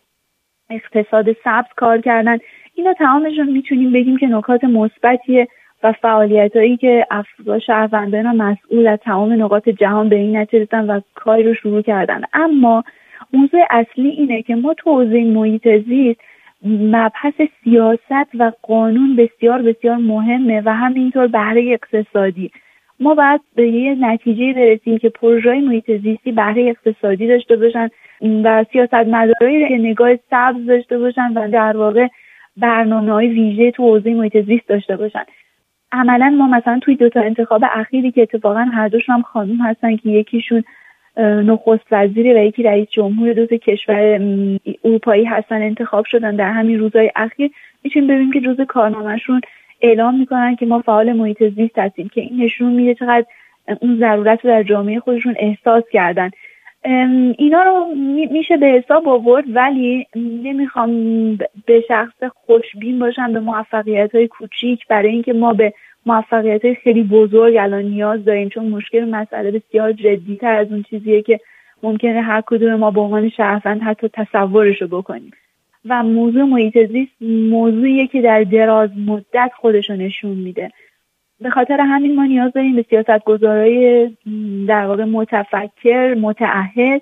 اقتصاد 0.69 1.25
سبز 1.43 1.73
کار 1.75 2.01
کردن. 2.01 2.37
اینا 2.75 2.93
تمامشون 2.93 3.49
می‌تونیم 3.49 3.91
بگیم 3.91 4.17
که 4.17 4.27
نکات 4.27 4.63
مثبتیه 4.63 5.47
و 5.83 5.91
فعالیت 5.91 6.55
هایی 6.55 6.77
که 6.77 7.07
افراد 7.11 7.59
شهروندان 7.59 8.37
مسئول 8.37 8.87
از 8.87 8.99
تمام 8.99 9.43
نقاط 9.43 9.69
جهان 9.69 10.09
به 10.09 10.15
این 10.15 10.37
نتیجه 10.37 10.77
و 10.77 11.01
کاری 11.15 11.43
رو 11.43 11.53
شروع 11.53 11.81
کردن. 11.81 12.21
اما 12.33 12.83
موضوع 13.33 13.61
اصلی 13.69 14.09
اینه 14.09 14.41
که 14.41 14.55
ما 14.55 14.73
تو 14.73 14.91
حوزه 14.91 15.23
محیط 15.23 15.67
زیست 15.67 16.19
مبحث 16.65 17.41
سیاست 17.63 18.35
و 18.39 18.51
قانون 18.61 19.15
بسیار 19.15 19.61
بسیار 19.61 19.95
مهمه 19.95 20.61
و 20.65 20.73
همینطور 20.75 21.27
بهره 21.27 21.63
اقتصادی. 21.73 22.51
ما 22.99 23.15
باید 23.15 23.41
به 23.55 23.67
یه 23.67 23.95
نتیجه 23.95 24.53
برسیم 24.53 24.97
که 24.97 25.09
پروژه 25.09 25.61
محیط 25.61 25.91
زیستی 25.91 26.31
بهره 26.31 26.69
اقتصادی 26.69 27.27
داشته 27.27 27.55
باشن 27.55 27.89
و 28.43 28.65
سیاست 28.71 28.93
مدارایی 28.93 29.67
که 29.67 29.77
نگاه 29.77 30.15
سبز 30.29 30.65
داشته 30.65 30.97
باشن 30.97 31.33
و 31.35 31.51
در 31.51 31.77
واقع 31.77 32.07
برنامه 32.57 33.11
های 33.11 33.27
ویژه 33.27 33.71
تو 33.71 33.83
حوزه 33.83 34.13
محیط 34.13 34.45
زیست 34.45 34.67
داشته 34.67 34.95
باشن. 34.97 35.23
عملا 35.91 36.29
ما 36.29 36.47
مثلا 36.47 36.79
توی 36.79 36.95
دو 36.95 37.09
تا 37.09 37.21
انتخاب 37.21 37.63
اخیری 37.73 38.11
که 38.11 38.21
اتفاقا 38.21 38.59
هر 38.73 38.87
دوشون 38.87 39.15
هم 39.15 39.21
خانوم 39.21 39.57
هستن 39.61 39.95
که 39.95 40.09
یکیشون 40.09 40.63
نخست 41.17 41.85
وزیری 41.91 42.33
و 42.33 42.37
یکی 42.37 42.63
رئیس 42.63 42.87
جمهور 42.89 43.33
دو 43.33 43.45
کشور 43.45 44.19
اروپایی 44.83 45.25
هستن 45.25 45.61
انتخاب 45.61 46.05
شدن 46.05 46.35
در 46.35 46.51
همین 46.51 46.79
روزهای 46.79 47.11
اخیر. 47.15 47.51
می‌تونیم 47.83 48.07
ببینیم 48.07 48.31
که 48.31 48.41
جزء 48.41 48.65
کارنامهشون 48.65 49.41
اعلام 49.81 50.19
می‌کنن 50.19 50.55
که 50.55 50.65
ما 50.65 50.81
فعال 50.81 51.13
محیط 51.13 51.43
زیست 51.43 51.79
هستیم 51.79 52.09
که 52.09 52.21
این 52.21 52.43
نشون 52.43 52.73
میده 52.73 52.95
چقدر 52.95 53.25
اون 53.81 53.97
ضرورت 53.99 54.45
رو 54.45 54.51
در 54.51 54.63
جامعه 54.63 54.99
خودشون 54.99 55.35
احساس 55.39 55.83
کردن. 55.91 56.29
اینا 56.83 57.63
رو 57.63 57.95
میشه 58.31 58.57
به 58.57 58.65
حساب 58.65 59.07
آورد 59.07 59.43
ولی 59.47 60.07
نمی‌خوام 60.15 60.91
به 61.65 61.83
شخص 61.87 62.23
خوشبین 62.45 62.99
باشم 62.99 63.33
به 63.33 63.39
موفقیت 63.39 64.15
های 64.15 64.27
کوچیک 64.27 64.87
برای 64.87 65.09
اینکه 65.09 65.33
ما 65.33 65.53
به 65.53 65.73
موفقیت 66.05 66.65
های 66.65 66.75
خیلی 66.75 67.03
بزرگ 67.03 67.57
الان 67.57 67.83
نیاز 67.83 68.25
داریم. 68.25 68.49
چون 68.49 68.65
مشکل 68.65 69.09
مسئله 69.09 69.51
بسیار 69.51 69.91
جدیتر 69.91 70.53
از 70.53 70.71
اون 70.71 70.83
چیزیه 70.83 71.21
که 71.21 71.39
ممکنه 71.83 72.21
هر 72.21 72.43
کدوم 72.45 72.75
ما 72.75 72.91
به 72.91 73.01
عنوان 73.01 73.29
شهروند 73.29 73.81
حتی 73.81 74.09
تصورش 74.13 74.81
رو 74.81 74.87
بکنیم. 74.87 75.31
و 75.85 76.03
موضوع 76.03 76.43
محیط 76.43 76.91
زیست 76.91 77.21
موضوعیه 77.51 78.07
که 78.07 78.21
در 78.21 78.43
دراز 78.43 78.89
مدت 79.07 79.51
خودشو 79.55 79.93
نشون 79.93 80.31
میده. 80.31 80.71
به 81.41 81.49
خاطر 81.49 81.81
همین 81.81 82.15
ما 82.15 82.25
نیاز 82.25 82.53
داریم 82.53 82.75
به 82.75 82.85
سیاست 82.89 83.23
گذارای 83.23 84.09
در 84.67 84.85
واقع 84.85 85.03
متفکر 85.03 86.13
متعهد 86.13 87.01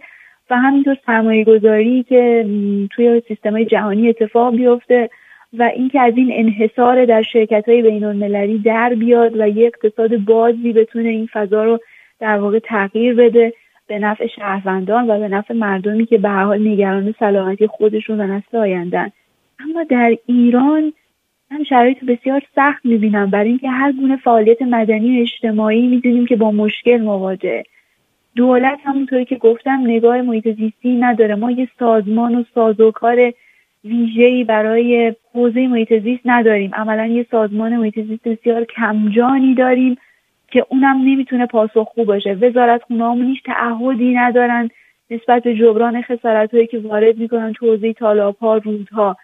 و 0.49 0.57
همینطور 0.57 0.97
سرمایه 1.05 1.43
گذاری 1.43 2.03
که 2.03 2.45
توی 2.91 3.21
سیستم 3.27 3.63
جهانی 3.63 4.09
اتفاق 4.09 4.55
بیفته 4.55 5.09
و 5.53 5.63
اینکه 5.63 6.01
از 6.01 6.13
این 6.17 6.29
انحصار 6.31 7.05
در 7.05 7.21
شرکت 7.21 7.69
های 7.69 7.81
بین 7.81 8.03
المللی 8.03 8.57
در 8.57 8.93
بیاد 8.93 9.39
و 9.39 9.47
یک 9.47 9.73
اقتصاد 9.73 10.17
بازی 10.17 10.73
بتونه 10.73 11.09
این 11.09 11.29
فضا 11.33 11.63
رو 11.63 11.79
در 12.19 12.37
واقع 12.37 12.59
تغییر 12.59 13.15
بده 13.15 13.53
به 13.87 13.99
نفع 13.99 14.27
شهروندان 14.27 15.09
و 15.09 15.19
به 15.19 15.27
نفع 15.27 15.53
مردمی 15.53 16.05
که 16.05 16.17
به 16.17 16.29
حال 16.29 16.67
نگران 16.67 17.15
سلامتی 17.19 17.67
خودشون 17.67 18.21
و 18.21 18.27
نسل 18.27 18.57
آیندن 18.57 19.11
اما 19.59 19.83
در 19.83 20.17
ایران 20.25 20.93
من 21.51 21.63
شرایط 21.63 22.05
بسیار 22.05 22.41
سخت 22.55 22.85
می‌بینم. 22.85 23.29
برای 23.29 23.49
اینکه 23.49 23.69
هر 23.69 23.91
گونه 23.91 24.17
فعالیت 24.17 24.61
مدنی 24.61 25.17
و 25.17 25.21
اجتماعی 25.21 25.87
می‌دونیم 25.87 26.25
که 26.25 26.35
با 26.35 26.51
مشکل 26.51 26.97
مواجهه 27.01 27.63
دولت 28.35 28.79
همونطوری 28.83 29.25
که 29.25 29.35
گفتم 29.35 29.79
نگاه 29.83 30.21
محیط 30.21 30.47
زیستی 30.47 30.95
نداره. 30.95 31.35
ما 31.35 31.51
یه 31.51 31.67
سازمان 31.79 32.35
و 32.35 32.43
سازوکار 32.55 33.33
ویژه‌ای 33.83 34.43
برای 34.43 35.15
حوزه 35.33 35.67
محیط 35.67 35.93
زیست 35.93 36.21
نداریم. 36.25 36.71
عملا 36.73 37.05
یه 37.05 37.25
سازمان 37.31 37.77
محیط 37.77 37.99
زیست 37.99 38.27
بسیار 38.27 38.65
کمجانی 38.65 39.55
داریم 39.55 39.95
که 40.51 40.65
اونم 40.69 40.97
نمی‌تونه 40.97 41.45
پاسخگو 41.45 42.05
باشه. 42.05 42.33
وزارت 42.33 42.83
خونه 42.83 43.25
هیچ 43.25 43.43
تعهدی 43.43 44.13
ندارن 44.13 44.69
نسبت 45.11 45.43
به 45.43 45.55
جبران 45.55 46.01
خسارت 46.01 46.53
هایی 46.53 46.67
که 46.67 46.79
وارد 46.79 47.17
می‌کنن 47.17 47.53
تو 47.53 47.65
حوزه 47.65 47.93
تالاب 47.93 48.37
ها 48.37 48.57
رودها. 48.57 49.17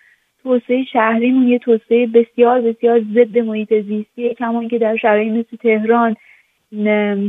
توسعه 0.46 0.84
شهریمون 0.84 1.48
یه 1.48 1.60
توسعه 1.60 2.08
بسیار 2.08 2.62
بسیار 2.62 3.02
ضد 3.14 3.38
محیط 3.38 3.74
زیستیه 3.74 4.34
کمان 4.34 4.68
که 4.68 4.78
در 4.78 4.96
شرایط 4.96 5.32
مثل 5.32 5.58
تهران 5.58 6.16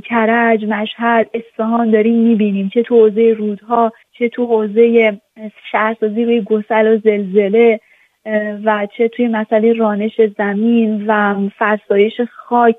کرج 0.04 0.64
مشهد 0.64 1.30
اصفهان 1.34 1.90
داریم 1.90 2.14
می‌بینیم. 2.14 2.68
چه 2.68 2.82
تو 2.82 2.94
حوزه 2.94 3.34
رودها 3.38 3.92
چه 4.12 4.28
تو 4.28 4.46
حوزه 4.46 5.18
شهرسازی 5.72 6.24
روی 6.24 6.40
گسل 6.40 6.94
و 6.94 6.98
زلزله 6.98 7.80
و 8.64 8.86
چه 8.96 9.08
توی 9.08 9.28
مسئله 9.28 9.72
رانش 9.72 10.20
زمین 10.38 11.04
و 11.06 11.34
فرسایش 11.58 12.20
خاک 12.20 12.76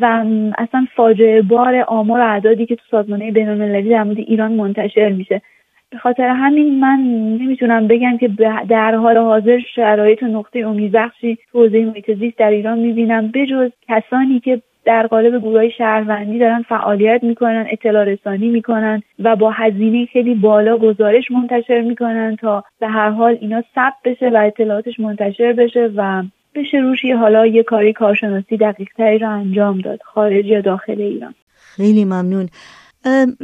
و 0.00 0.24
اصلا 0.58 0.86
فاجعه 0.96 1.42
بار 1.42 1.84
آمار 1.88 2.20
و 2.20 2.24
اعدادی 2.24 2.66
که 2.66 2.76
تو 2.76 2.82
سازمانه 2.90 3.32
بینالمللی 3.32 3.88
در 3.88 4.02
مورد 4.02 4.18
ایران 4.18 4.52
منتشر 4.52 5.08
میشه. 5.08 5.42
به 5.90 5.98
خاطر 5.98 6.28
همین 6.28 6.80
من 6.80 7.00
نمی‌تونم 7.40 7.88
بگم 7.88 8.18
که 8.18 8.28
در 8.68 8.94
حال 8.94 9.18
حاضر 9.18 9.58
شرایط 9.74 10.22
و 10.22 10.26
نقطه 10.26 10.58
امیدبخشی 10.58 11.38
تو 11.52 11.58
حوزه 11.58 11.84
محیط 11.84 12.18
زیست 12.18 12.38
در 12.38 12.50
ایران 12.50 12.78
می‌بینم 12.78 13.30
بجز 13.34 13.70
کسانی 13.88 14.40
که 14.40 14.62
در 14.84 15.06
قالب 15.06 15.38
گروه 15.38 15.68
شهروندی 15.68 16.38
دارن 16.38 16.62
فعالیت 16.62 17.24
می‌کنن 17.24 17.66
اطلاع 17.70 18.04
رسانی 18.04 18.48
می‌کنن 18.48 19.02
و 19.18 19.36
با 19.36 19.50
هزینه 19.50 20.06
خیلی 20.06 20.34
بالا 20.34 20.78
گزارش 20.78 21.30
منتشر 21.30 21.80
می‌کنن 21.80 22.36
تا 22.36 22.64
به 22.80 22.88
هر 22.88 23.10
حال 23.10 23.38
اینا 23.40 23.62
ثبت 23.74 23.94
بشه 24.04 24.28
و 24.28 24.36
اطلاعاتش 24.36 25.00
منتشر 25.00 25.52
بشه 25.52 25.90
و 25.96 26.22
بشه 26.54 26.78
روش 26.78 27.04
یه 27.04 27.16
حالا 27.16 27.46
یه 27.46 27.62
کاری 27.62 27.92
کارشناسی 27.92 28.56
دقیق 28.56 28.88
تری 28.96 29.18
رو 29.18 29.30
انجام 29.30 29.78
داد 29.78 30.00
خارج 30.02 30.46
یا 30.46 30.60
داخل 30.60 31.00
ایران. 31.00 31.34
خیلی 31.76 32.04
ممنون. 32.04 32.48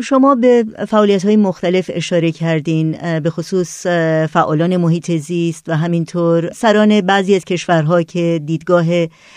شما 0.03 0.35
به 0.35 0.65
فعالیت 0.89 1.25
های 1.25 1.37
مختلف 1.37 1.91
اشاره 1.95 2.33
کردین 2.33 3.21
به 3.21 3.31
خصوص 3.31 3.87
فعالان 4.33 4.77
محیط 4.77 5.11
زیست 5.11 5.69
و 5.69 5.77
همینطور 5.77 6.53
سران 6.53 7.01
بعضی 7.01 7.35
از 7.35 7.45
کشورها 7.45 8.03
که 8.03 8.41
دیدگاه 8.45 8.85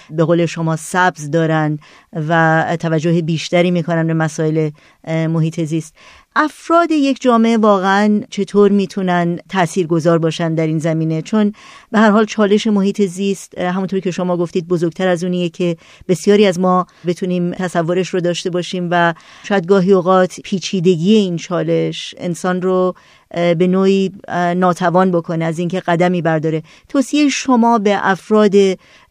به 0.10 0.24
قول 0.26 0.46
شما 0.46 0.76
سبز 0.76 1.32
دارن 1.32 1.80
و 2.14 2.78
توجه 2.80 3.22
بیشتری 3.22 3.72
می‌کنن 3.72 4.08
به 4.08 4.14
مسائل 4.14 4.70
محیط 5.08 5.64
زیست. 5.64 5.96
افراد 6.38 6.92
یک 6.92 7.22
جامعه 7.22 7.58
واقعا 7.58 8.22
چطور 8.30 8.72
می‌تونن 8.72 9.40
تأثیر 9.50 9.88
گذار 9.88 10.18
باشن 10.18 10.56
در 10.56 10.68
این 10.68 10.80
زمینه؟ 10.80 11.22
چون 11.22 11.54
به 11.92 12.00
هر 12.00 12.10
حال 12.10 12.26
چالش 12.26 12.68
محیط 12.68 13.02
زیست 13.02 13.58
همونطوری 13.58 14.02
که 14.02 14.12
شما 14.12 14.38
گفتید 14.38 14.68
بزرگتر 14.68 15.08
از 15.08 15.24
اونیه 15.24 15.50
که 15.50 15.78
بسیاری 16.08 16.46
از 16.46 16.60
ما 16.60 16.88
بتونیم 17.06 17.52
تصورش 17.52 18.10
رو 18.10 18.20
داشته 18.20 18.50
باشیم 18.50 18.88
و 18.92 19.14
شاید 19.44 19.68
گاهی 19.68 19.94
اوقات 19.94 20.40
پیچیدگی 20.44 21.16
این 21.16 21.38
چالش 21.38 22.16
انسان 22.18 22.62
رو 22.62 22.96
به 23.32 23.68
نوعی 23.68 24.12
ناتوان 24.56 25.12
بکنه 25.12 25.46
از 25.46 25.60
اینکه 25.60 25.80
قدمی 25.80 26.22
برداره. 26.22 26.62
توصیه 26.90 27.30
شما 27.30 27.78
به 27.78 27.98
افراد 28.02 28.54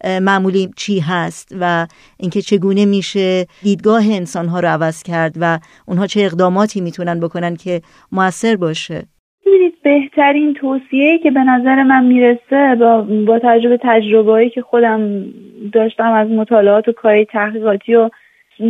معمولی 0.05 0.71
چی 0.77 1.01
هست 1.01 1.57
و 1.61 1.87
اینکه 2.21 2.43
چگونه 2.43 2.85
میشه 2.85 3.47
دیدگاه 3.63 4.05
انسانها 4.11 4.61
رو 4.61 4.69
عوض 4.69 5.03
کرد 5.03 5.35
و 5.41 5.59
اونها 5.87 6.07
چه 6.07 6.21
اقداماتی 6.21 6.81
می‌تونن 6.81 7.21
بکنن 7.21 7.57
که 7.57 7.81
موثر 8.13 8.57
باشه؟ 8.57 9.03
ببینید 9.47 9.75
بهترین 9.83 10.55
توصیه 10.55 11.19
که 11.19 11.31
به 11.31 11.41
نظر 11.41 11.83
من 11.83 12.05
می‌رسه 12.05 12.75
با, 12.81 13.07
با 13.27 13.39
تجربه 13.39 13.79
تجربه 13.83 14.51
که 14.51 14.63
خودم 14.63 15.25
داشتم 15.73 16.13
از 16.13 16.29
مطالعات 16.29 16.89
و 16.89 16.93
کاری 16.93 17.25
تحقیقاتی 17.25 17.95
و 17.95 18.11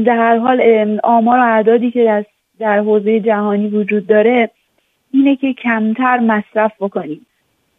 در 0.06 0.16
هر 0.16 0.38
حال 0.38 0.60
آمار 1.04 1.38
و 1.38 1.42
اعدادی 1.42 1.90
که 1.90 2.04
در, 2.04 2.24
در 2.58 2.78
حوزه 2.78 3.20
جهانی 3.20 3.68
وجود 3.68 4.06
داره 4.06 4.50
اینه 5.14 5.36
که 5.36 5.52
کمتر 5.52 6.18
مصرف 6.18 6.72
بکنیم. 6.80 7.26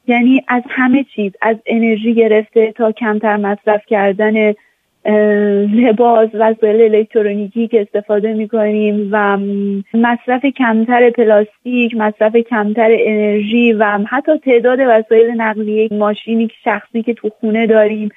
یعنی 0.07 0.43
از 0.47 0.63
همه 0.69 1.05
چیز 1.15 1.31
از 1.41 1.57
انرژی 1.65 2.13
گرفته 2.13 2.71
تا 2.71 2.91
کمتر 2.91 3.37
مصرف 3.37 3.85
کردن 3.85 4.53
لباس 5.73 6.29
وسایل 6.33 6.95
الکترونیکی 6.95 7.67
که 7.67 7.81
استفاده 7.81 8.33
می‌کنیم 8.33 9.09
و 9.11 9.37
مصرف 9.93 10.45
کمتر 10.45 11.09
پلاستیک 11.09 11.95
مصرف 11.95 12.35
کمتر 12.35 12.89
انرژی 12.91 13.73
و 13.73 13.99
حتی 14.09 14.37
تعداد 14.37 14.79
وسایل 14.87 15.41
نقلیه 15.41 15.89
ماشینی 15.91 16.49
شخصی 16.63 17.03
که 17.03 17.13
تو 17.13 17.29
خونه 17.29 17.67
داریم 17.67 18.09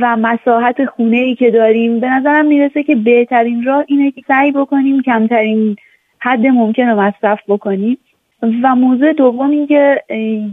و 0.00 0.16
مساحت 0.16 0.84
خونه 0.84 1.16
ای 1.16 1.34
که 1.34 1.50
داریم 1.50 2.00
به 2.00 2.06
نظرم 2.10 2.46
می‌رسه 2.46 2.82
که 2.82 2.96
بهترین 2.96 3.64
راه 3.64 3.84
اینه 3.88 4.10
که 4.10 4.22
سعی 4.28 4.52
بکنیم 4.52 5.02
کمترین 5.02 5.76
حد 6.18 6.46
ممکن 6.46 6.86
رو 6.88 7.00
مصرف 7.00 7.40
بکنیم. 7.48 7.98
و 8.42 8.74
موضوع 8.74 9.12
دوم 9.12 9.50
اینکه 9.50 10.02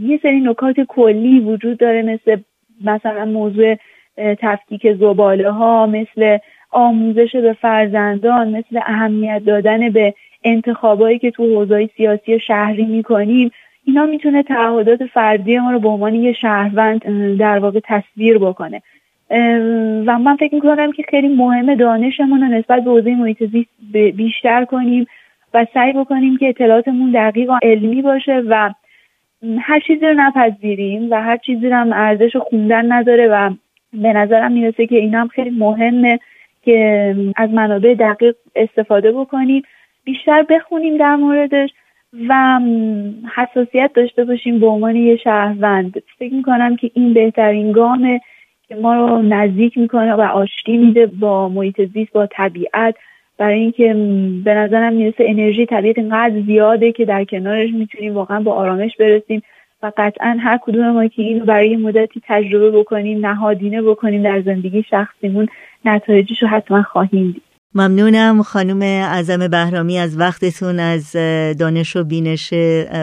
یه 0.02 0.20
سری 0.22 0.40
نکات 0.40 0.80
کلی 0.80 1.40
وجود 1.40 1.78
داره 1.78 2.02
مثل 2.02 2.38
مثلا 2.84 3.26
موضوع 3.26 3.76
تفکیک 4.18 4.94
زباله 4.94 5.52
ها 5.52 5.86
مثل 5.86 6.38
آموزش 6.72 7.36
به 7.36 7.54
فرزندان 7.54 8.50
مثل 8.50 8.80
اهمیت 8.86 9.42
دادن 9.46 9.90
به 9.90 10.14
انتخابایی 10.44 11.20
که 11.20 11.32
تو 11.32 11.44
حوزه 11.44 11.90
سیاسی 11.98 12.40
شهری 12.40 12.86
می‌کنیم. 12.86 13.52
اینا 13.86 14.06
می‌تونه 14.06 14.44
تعهدات 14.44 15.06
فردی 15.06 15.58
ما 15.58 15.72
رو 15.72 15.80
به 15.80 15.90
عنوان 15.90 16.16
یه 16.16 16.34
شهروند 16.34 17.02
در 17.38 17.60
واقع 17.60 17.80
تصویر 17.84 18.38
بکنه. 18.38 18.82
و 20.08 20.20
من 20.20 20.36
فکر 20.36 20.56
می‌کنم 20.56 20.92
که 20.92 21.04
خیلی 21.10 21.28
مهمه 21.28 21.76
دانشمون 21.76 22.42
رو 22.42 22.48
نسبت 22.48 22.84
به 22.84 22.92
حوزه 22.92 23.16
محیط 23.16 23.44
زیست 23.44 24.16
بیشتر 24.16 24.66
کنیم. 24.66 25.06
و 25.56 25.66
سعی 25.74 25.94
بکنیم 25.94 26.38
که 26.38 26.50
اطلاعاتمون 26.50 27.12
دقیق 27.12 27.50
و 27.50 27.58
علمی 27.64 28.02
باشه 28.02 28.44
و 28.50 28.74
هر 29.60 29.80
چیزی 29.80 30.06
رو 30.06 30.14
نپذیریم 30.14 31.12
و 31.12 31.22
هر 31.24 31.38
چیزی 31.38 31.70
رو 31.70 31.76
هم 31.76 31.94
ارزش 31.94 32.36
خوندن 32.36 32.92
نداره 32.92 33.28
و 33.28 33.52
به 33.94 34.14
نظرم 34.14 34.52
می‌رسه 34.52 34.88
که 34.88 34.96
این 34.96 35.14
هم 35.14 35.28
خیلی 35.28 35.50
مهمه 35.50 36.20
که 36.62 37.16
از 37.36 37.50
منابع 37.50 37.94
دقیق 37.94 38.36
استفاده 38.56 39.12
بکنیم 39.12 39.64
بیشتر 40.04 40.44
بخونیم 40.50 40.98
در 40.98 41.16
موردش 41.16 41.70
و 42.30 42.60
حساسیت 43.36 43.92
داشته 43.94 44.26
باشیم 44.26 44.60
به 44.60 44.68
عنوان 44.68 44.96
یه 44.96 45.18
شهروند. 45.18 46.04
فکر 46.20 46.34
می‌کنم 46.34 46.76
که 46.76 46.92
این 46.94 47.14
بهترین 47.14 47.72
گامه 47.72 48.22
که 48.68 48.76
ما 48.76 48.96
رو 48.96 49.22
نزدیک 49.22 49.78
می‌کنه 49.78 50.14
و 50.14 50.22
آشتی 50.22 50.78
میده 50.78 51.06
با 51.06 51.50
محیط 51.50 51.82
زیست 51.94 52.14
با 52.14 52.28
طبیعت 52.32 52.96
برای 53.38 53.60
اینکه 53.60 53.94
به 54.46 54.54
نظرم 54.54 54.94
می‌رسه 54.94 55.24
انرژی 55.28 55.66
طبیعت 55.66 55.98
اینقدر 55.98 56.42
زیاده 56.46 56.92
که 56.92 57.06
در 57.06 57.24
کنارش 57.24 57.70
می‌تونیم 57.74 58.14
واقعا 58.14 58.40
با 58.40 58.54
آرامش 58.54 58.92
برسیم 59.00 59.42
و 59.84 59.92
قطعا 59.98 60.38
هر 60.40 60.60
کدوم 60.62 60.92
ما 60.92 61.08
که 61.08 61.22
اینو 61.22 61.46
برای 61.46 61.76
مدتی 61.76 62.22
تجربه 62.28 62.72
بکنیم 62.80 63.26
نهادینه 63.26 63.82
بکنیم 63.82 64.24
در 64.24 64.42
زندگی 64.42 64.84
شخصیمون 64.90 65.48
نتایجش 65.86 66.42
رو 66.42 66.48
حتما 66.48 66.84
خواهیم 66.84 67.32
دید. 67.32 67.42
ممنونم 67.78 68.42
خانم 68.42 68.82
اعظم 68.82 69.48
بهرامی 69.48 70.00
از 70.00 70.20
وقتتون 70.20 70.80
از 70.80 71.12
دانش 71.60 71.96
و 71.96 72.04
بینش 72.04 72.54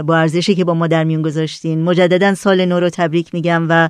با 0.07 0.16
ارزشی 0.16 0.55
که 0.55 0.64
با 0.64 0.75
ما 0.75 0.87
در 0.87 1.05
میون 1.05 1.23
گذاشتین. 1.23 1.83
مجددا 1.83 2.35
سال 2.35 2.64
نو 2.64 2.81
رو 2.81 2.90
تبریک 2.90 3.35
میگم 3.35 3.66
و 3.68 3.88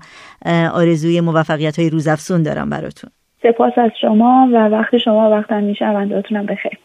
آرزوی 0.74 1.20
موفقیت 1.20 1.78
های 1.78 1.90
روزافزون 1.90 2.42
دارم 2.42 2.70
براتون. 2.70 3.10
سپاس 3.42 3.72
از 3.76 3.90
شما 4.00 4.48
و 4.52 4.56
وقت 4.56 4.98
شما 4.98 5.30
وقت 5.30 5.52
همیشه 5.52 5.84
اونداتونم 5.84 6.46
بخیر. 6.46 6.78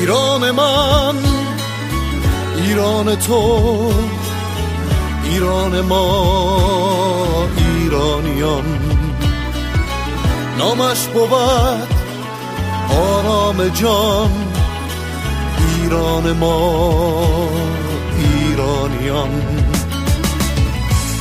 ایران 0.00 0.50
من 0.50 1.14
ایران 2.56 3.14
تو 3.16 3.92
ایران 5.24 5.80
ما 5.80 7.48
ایرانیان. 7.56 8.64
نامش 10.58 11.06
بود 11.06 11.88
آرام 13.00 13.68
جان 13.68 14.30
ایران 15.82 16.32
ما 16.32 17.28
ایرانیان. 18.18 19.30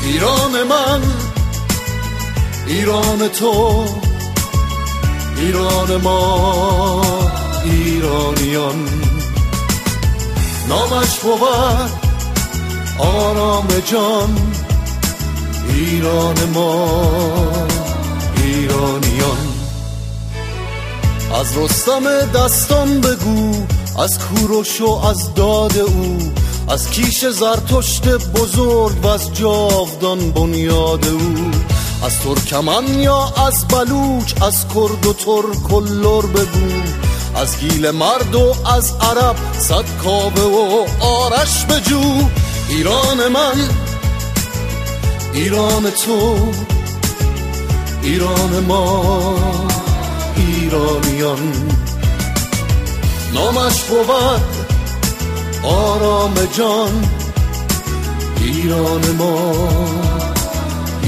ایران 0.03 0.63
من 0.69 1.26
ایران 2.67 3.27
تو 3.27 3.85
ایران 5.37 5.95
ما 6.01 7.01
ایرانیان. 7.63 8.89
نامش 10.69 11.19
بود 11.19 11.91
آرام 12.99 13.67
جان. 13.85 14.37
ایران 15.69 16.35
ما 16.53 17.01
ایرانیان. 18.43 19.47
از 21.39 21.57
رستم 21.57 22.21
دستان 22.35 23.01
بگو 23.01 23.51
از 23.99 24.19
کوروش 24.19 24.81
و 24.81 24.89
از 24.89 25.33
داد 25.33 25.77
او 25.77 26.17
از 26.69 26.89
کیش 26.89 27.25
زرتشت 27.25 28.07
بزرگ 28.07 29.05
و 29.05 29.07
از 29.07 29.33
جاودان 29.33 30.31
بنیاد 30.31 31.07
او. 31.07 31.51
از 32.03 32.19
ترکمن 32.19 32.99
یا 32.99 33.33
از 33.47 33.67
بلوچ 33.67 34.33
از 34.41 34.65
کرد 34.67 35.05
و 35.05 35.13
ترک 35.13 35.73
و 35.73 35.79
لر 35.79 36.21
بگو. 36.21 36.81
از 37.35 37.59
گیل 37.59 37.91
مرد 37.91 38.35
و 38.35 38.55
از 38.75 38.93
عرب 39.01 39.35
صد 39.59 39.85
کابه 40.03 40.41
و 40.41 40.85
آرش 40.99 41.65
بجو. 41.65 42.01
ایران 42.69 43.27
من 43.27 43.69
ایران 45.33 45.89
تو 45.89 46.37
ایران 48.03 48.59
ما 48.67 49.35
ایرانیان. 50.35 51.53
نامش 53.33 53.83
بود 53.83 54.41
آرام 55.63 56.33
جان 56.57 57.09
ایران 58.41 59.11
ما. 59.11 60.06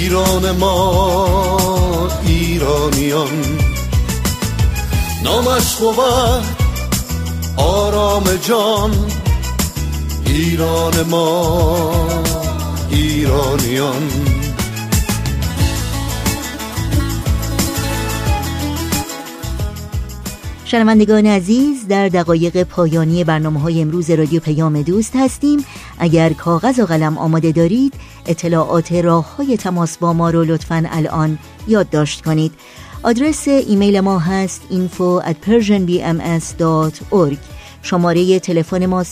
ایران 0.00 0.50
ما 0.50 2.08
ایرانیان. 2.22 3.58
نامش 5.24 5.74
بود 5.74 6.44
آرام 7.56 8.24
جان. 8.48 8.90
ایران 10.26 11.02
ما 11.02 11.82
ایرانیان. 12.90 14.10
شنوندگان 20.70 21.26
عزیز 21.26 21.88
در 21.88 22.08
دقایق 22.08 22.62
پایانی 22.62 23.24
برنامه 23.24 23.60
های 23.60 23.82
امروز 23.82 24.10
رادیو 24.10 24.40
پیام 24.40 24.82
دوست 24.82 25.16
هستیم. 25.16 25.64
اگر 25.98 26.32
کاغذ 26.32 26.78
و 26.78 26.84
قلم 26.84 27.18
آماده 27.18 27.52
دارید 27.52 27.94
اطلاعات 28.26 28.92
راه 28.92 29.36
های 29.36 29.56
تماس 29.56 29.98
با 29.98 30.12
ما 30.12 30.30
رو 30.30 30.44
لطفا 30.44 30.84
الان 30.90 31.38
یادداشت 31.68 32.24
کنید. 32.24 32.52
آدرس 33.02 33.48
ایمیل 33.48 34.00
ما 34.00 34.18
هست 34.18 34.62
info 34.70 35.22
شماره 37.82 38.38
تلفن 38.38 38.86
ما 38.86 39.04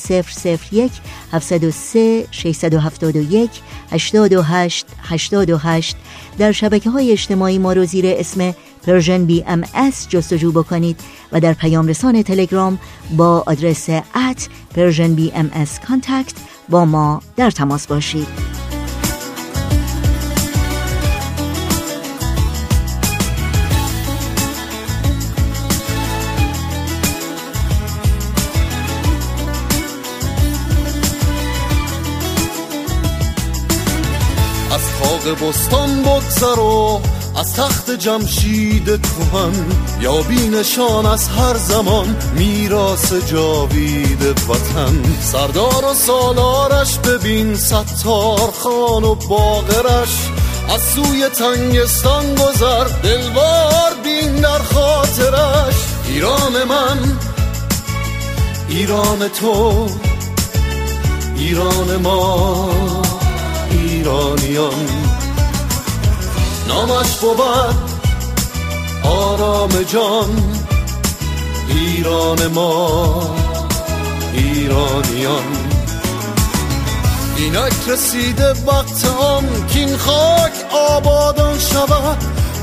001 0.73 0.93
703 1.33 2.27
671 2.31 3.51
828 3.91 4.87
828 5.03 5.97
در 6.39 6.53
شبکه 6.53 6.91
های 6.91 7.13
اجتماعی 7.13 7.59
ما 7.59 7.73
رو 7.73 7.85
زیر 7.85 8.05
اسم 8.07 8.55
Persian 8.87 9.25
BM 9.25 9.65
جستجو 10.09 10.53
بکنید 10.53 11.01
و 11.33 11.41
در 11.41 11.53
پیام 11.53 11.87
رسان 11.87 12.23
تلگرام 12.23 12.79
با 13.17 13.45
آدرس 13.47 13.89
at 13.91 14.49
Persian 14.75 15.15
BM 15.15 15.51
با 16.69 16.85
ما 16.85 17.23
در 17.37 17.51
تماس 17.51 17.87
باشید. 17.87 18.68
بستان 35.27 36.03
بگذر 36.03 36.61
و 36.61 37.01
از 37.37 37.55
تخت 37.55 37.91
جمشید 37.91 38.85
کهن 38.85 39.53
یا 40.01 40.23
بینشان 40.23 41.07
از 41.07 41.29
هر 41.29 41.55
زمان 41.55 42.17
میراس 42.37 43.13
جاوید 43.13 44.23
وطن. 44.23 45.03
سردار 45.21 45.85
و 45.85 45.95
سالارش 45.95 46.99
ببین 46.99 47.57
ستار 47.57 48.51
خان 48.59 49.05
و 49.05 49.15
باغرش. 49.15 50.29
از 50.75 50.83
سوی 50.83 51.29
تنگستان 51.29 52.35
گذر 52.35 52.85
دلوار 53.03 53.95
بین 54.05 54.35
در 54.41 54.59
خاطرش. 54.59 55.75
ایران 56.09 56.65
من 56.69 57.19
ایران 58.69 59.29
تو 59.29 59.87
ایران 61.37 61.97
ما 62.03 62.71
ایرانیان. 63.71 65.08
نامش 66.69 67.17
بود. 67.17 67.41
آرام 69.05 69.83
جان 69.83 70.59
ایران 71.69 72.47
ما 72.47 73.37
ایرانیان. 74.33 75.43
اینک 77.37 77.89
رسیده 77.89 78.51
وقت 78.51 79.07
آن 79.21 79.45
که 79.69 79.79
این 79.79 79.97
خاک 79.97 80.53
آبادان 80.73 81.59
شود. 81.59 82.19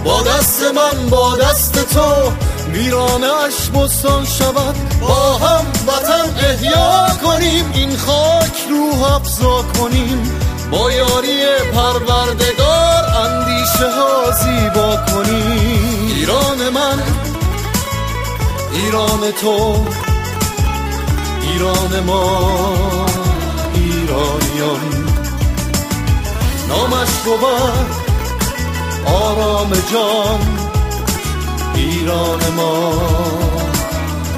با 0.05 0.21
دست 0.21 0.63
من 0.63 1.09
با 1.09 1.37
دست 1.37 1.93
تو 1.93 2.31
ویرانش 2.71 3.69
بستان 3.73 4.25
شود. 4.25 4.75
با 5.01 5.33
هم 5.33 5.65
وطن 5.87 6.45
احیا 6.49 7.07
کنیم 7.23 7.71
این 7.73 7.97
خاک 7.97 8.53
روح 8.69 9.13
افزا 9.13 9.61
کنیم. 9.79 10.44
با 10.71 10.91
یاری 10.91 11.43
پروردگار 11.73 13.03
اندیشه 13.25 13.89
ها 13.95 14.31
زیبا 14.31 14.95
کنی. 14.95 15.43
ایران 16.13 16.69
من 16.69 17.03
ایران 18.73 19.31
تو 19.41 19.85
ایران 21.41 22.03
ما 22.05 23.05
ایرانیان. 23.75 25.05
نامش 26.69 27.09
بود 27.25 28.05
آرام 29.05 29.71
جان 29.91 30.39
ایران 31.75 32.39
ما 32.55 32.93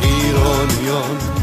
ایرانیان. 0.02 1.37